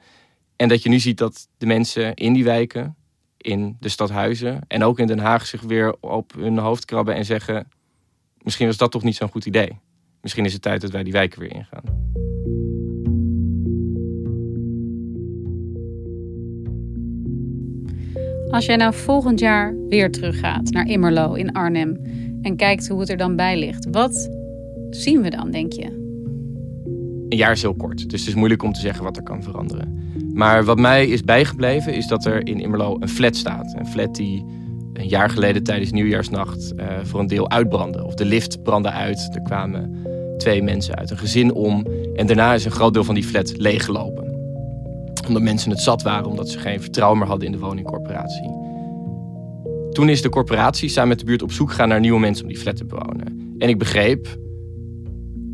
En 0.56 0.68
dat 0.68 0.84
je 0.84 0.90
nu 0.90 1.00
ziet 1.00 1.18
dat 1.18 1.48
de 1.58 1.66
mensen 1.66 2.14
in 2.14 2.34
die 2.34 2.44
wijken, 2.44 2.96
in 3.38 3.78
de 3.80 3.90
stadhuizen 3.90 4.62
en 4.68 4.84
ook 4.84 5.00
in 5.00 5.08
Den 5.08 5.20
Haag 5.20 5.46
zich 5.46 5.62
weer 5.62 5.96
op 6.00 6.34
hun 6.34 6.58
hoofd 6.58 6.86
krabben 6.86 7.16
en 7.16 7.26
zeggen: 7.26 7.68
misschien 8.42 8.68
was 8.68 8.78
dat 8.78 8.92
toch 8.92 9.04
niet 9.04 9.16
zo'n 9.16 9.30
goed 9.30 9.46
idee. 9.46 9.80
Misschien 10.22 10.46
is 10.46 10.54
het 10.54 10.62
tijd 10.62 10.82
dat 10.82 10.92
wij 10.92 11.04
die 11.04 11.14
wijken 11.14 11.40
weer 11.40 11.54
ingaan. 11.54 12.16
Als 18.50 18.66
jij 18.66 18.76
nou 18.76 18.94
volgend 18.94 19.40
jaar 19.40 19.76
weer 19.90 20.12
teruggaat 20.12 20.72
naar 20.72 20.86
Immerlo 20.86 21.34
in 21.34 21.52
Arnhem 21.52 21.98
en 22.42 22.56
kijkt 22.56 22.88
hoe 22.88 23.00
het 23.00 23.10
er 23.10 23.18
dan 23.18 23.36
bij 23.36 23.60
ligt, 23.60 23.88
wat 23.92 24.30
zien 24.90 25.22
we 25.22 25.30
dan, 25.30 25.52
denk 25.52 25.74
je? 25.74 25.86
Een 27.30 27.38
jaar 27.38 27.52
is 27.52 27.62
heel 27.62 27.76
kort, 27.76 28.10
dus 28.10 28.20
het 28.20 28.30
is 28.30 28.36
moeilijk 28.36 28.64
om 28.64 28.74
te 28.74 28.80
zeggen 28.80 29.04
wat 29.04 29.18
er 29.18 29.24
kan 29.24 29.44
veranderen. 29.44 30.12
Maar 30.38 30.66
wat 30.66 30.80
mij 30.80 31.08
is 31.08 31.22
bijgebleven 31.22 31.94
is 31.94 32.08
dat 32.08 32.26
er 32.26 32.48
in 32.48 32.60
Immerlo 32.60 32.98
een 33.00 33.10
flat 33.10 33.36
staat. 33.36 33.74
Een 33.78 33.88
flat 33.88 34.16
die 34.16 34.46
een 34.94 35.08
jaar 35.08 35.30
geleden 35.30 35.64
tijdens 35.64 35.92
nieuwjaarsnacht 35.92 36.74
uh, 36.76 36.86
voor 37.04 37.20
een 37.20 37.28
deel 37.28 37.50
uitbrandde. 37.50 38.04
Of 38.04 38.14
de 38.14 38.26
lift 38.26 38.64
brandde 38.64 38.90
uit. 38.90 39.30
Er 39.34 39.42
kwamen 39.42 40.06
twee 40.38 40.64
mensen 40.64 40.96
uit 40.96 41.10
een 41.10 41.18
gezin 41.18 41.54
om. 41.54 41.86
En 42.16 42.28
daarna 42.28 42.54
is 42.54 42.66
een 42.66 42.72
groot 42.72 42.94
deel 42.94 43.04
van 43.04 43.16
die 43.16 43.24
flat 43.24 43.54
leeggelopen 43.58 44.28
omdat 45.28 45.44
mensen 45.44 45.72
het 45.72 45.80
zat 45.80 46.02
waren, 46.02 46.26
omdat 46.26 46.50
ze 46.50 46.60
geen 46.60 46.82
vertrouwen 46.82 47.20
meer 47.20 47.28
hadden 47.28 47.46
in 47.46 47.52
de 47.52 47.60
woningcorporatie. 47.60 48.52
Toen 49.92 50.10
is 50.10 50.22
de 50.22 50.30
corporatie 50.30 50.90
samen 50.90 51.10
met 51.10 51.20
de 51.20 51.26
buurt 51.26 51.42
op 51.42 51.52
zoek 51.52 51.70
gegaan 51.70 51.88
naar 51.88 52.00
nieuwe 52.00 52.20
mensen 52.20 52.46
om 52.46 52.52
die 52.52 52.60
flat 52.60 52.76
te 52.76 52.86
bewonen. 52.86 53.56
En 53.58 53.70
ik 53.70 53.78
begreep, 53.78 54.38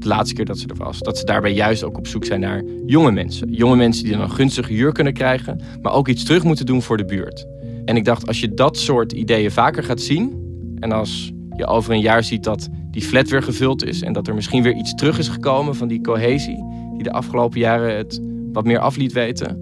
de 0.03 0.09
laatste 0.09 0.35
keer 0.35 0.45
dat 0.45 0.57
ze 0.57 0.67
er 0.67 0.75
was, 0.75 0.99
dat 0.99 1.17
ze 1.17 1.25
daarbij 1.25 1.53
juist 1.53 1.83
ook 1.83 1.97
op 1.97 2.07
zoek 2.07 2.25
zijn 2.25 2.39
naar 2.39 2.63
jonge 2.85 3.11
mensen. 3.11 3.51
Jonge 3.51 3.75
mensen 3.75 4.03
die 4.03 4.13
dan 4.13 4.21
een 4.21 4.31
gunstige 4.31 4.73
huur 4.73 4.91
kunnen 4.91 5.13
krijgen, 5.13 5.61
maar 5.81 5.93
ook 5.93 6.07
iets 6.07 6.23
terug 6.23 6.43
moeten 6.43 6.65
doen 6.65 6.81
voor 6.81 6.97
de 6.97 7.05
buurt. 7.05 7.45
En 7.85 7.95
ik 7.95 8.05
dacht, 8.05 8.27
als 8.27 8.39
je 8.39 8.53
dat 8.53 8.77
soort 8.77 9.11
ideeën 9.11 9.51
vaker 9.51 9.83
gaat 9.83 10.01
zien, 10.01 10.41
en 10.79 10.91
als 10.91 11.31
je 11.55 11.65
over 11.65 11.93
een 11.93 11.99
jaar 11.99 12.23
ziet 12.23 12.43
dat 12.43 12.69
die 12.91 13.01
flat 13.01 13.29
weer 13.29 13.43
gevuld 13.43 13.85
is 13.85 14.01
en 14.01 14.13
dat 14.13 14.27
er 14.27 14.33
misschien 14.33 14.63
weer 14.63 14.75
iets 14.75 14.95
terug 14.95 15.17
is 15.17 15.27
gekomen 15.27 15.75
van 15.75 15.87
die 15.87 16.01
cohesie, 16.01 16.65
die 16.93 17.03
de 17.03 17.11
afgelopen 17.11 17.59
jaren 17.59 17.97
het 17.97 18.21
wat 18.51 18.65
meer 18.65 18.79
af 18.79 18.95
liet 18.95 19.13
weten, 19.13 19.57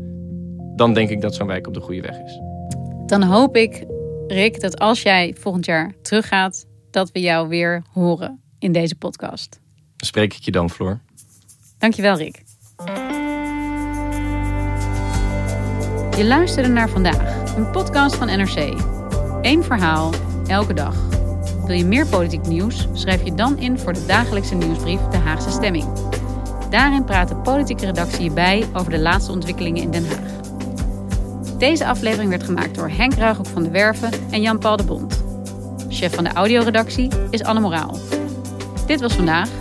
dan 0.75 0.93
denk 0.93 1.09
ik 1.09 1.21
dat 1.21 1.35
zo'n 1.35 1.47
wijk 1.47 1.67
op 1.67 1.73
de 1.73 1.81
goede 1.81 2.01
weg 2.01 2.19
is. 2.19 2.39
Dan 3.05 3.23
hoop 3.23 3.55
ik, 3.55 3.85
Rick, 4.27 4.61
dat 4.61 4.79
als 4.79 5.01
jij 5.01 5.35
volgend 5.37 5.65
jaar 5.65 5.93
teruggaat, 6.01 6.65
dat 6.91 7.11
we 7.11 7.19
jou 7.19 7.47
weer 7.47 7.83
horen 7.91 8.39
in 8.59 8.71
deze 8.71 8.95
podcast. 8.95 9.60
Spreek 10.05 10.33
ik 10.33 10.43
je 10.43 10.51
dan, 10.51 10.69
Floor. 10.69 10.99
Dankjewel, 11.77 12.17
Rick. 12.17 12.43
Je 16.17 16.25
luisterde 16.25 16.69
naar 16.69 16.89
vandaag 16.89 17.55
Een 17.55 17.71
podcast 17.71 18.15
van 18.15 18.27
NRC. 18.27 18.73
Eén 19.41 19.63
verhaal, 19.63 20.13
elke 20.47 20.73
dag. 20.73 20.95
Wil 21.65 21.75
je 21.75 21.85
meer 21.85 22.07
politiek 22.07 22.47
nieuws? 22.47 22.87
Schrijf 22.93 23.23
je 23.23 23.33
dan 23.33 23.57
in 23.57 23.79
voor 23.79 23.93
de 23.93 24.05
dagelijkse 24.05 24.55
nieuwsbrief 24.55 24.99
De 24.99 25.17
Haagse 25.17 25.51
Stemming. 25.51 25.85
Daarin 26.69 27.03
praat 27.03 27.27
de 27.27 27.35
politieke 27.35 27.85
redactie 27.85 28.23
je 28.23 28.31
bij 28.31 28.67
over 28.73 28.91
de 28.91 28.99
laatste 28.99 29.31
ontwikkelingen 29.31 29.81
in 29.81 29.91
Den 29.91 30.07
Haag. 30.07 30.39
Deze 31.57 31.85
aflevering 31.85 32.29
werd 32.29 32.43
gemaakt 32.43 32.75
door 32.75 32.89
Henk 32.89 33.13
Ruighoek 33.13 33.47
van 33.47 33.63
de 33.63 33.69
Werven 33.69 34.11
en 34.31 34.41
Jan-Paul 34.41 34.77
de 34.77 34.83
Bond. 34.83 35.23
Chef 35.89 36.13
van 36.13 36.23
de 36.23 36.33
audioredactie 36.33 37.09
is 37.29 37.43
Anne 37.43 37.61
Moraal. 37.61 37.97
Dit 38.85 39.01
was 39.01 39.13
vandaag. 39.13 39.60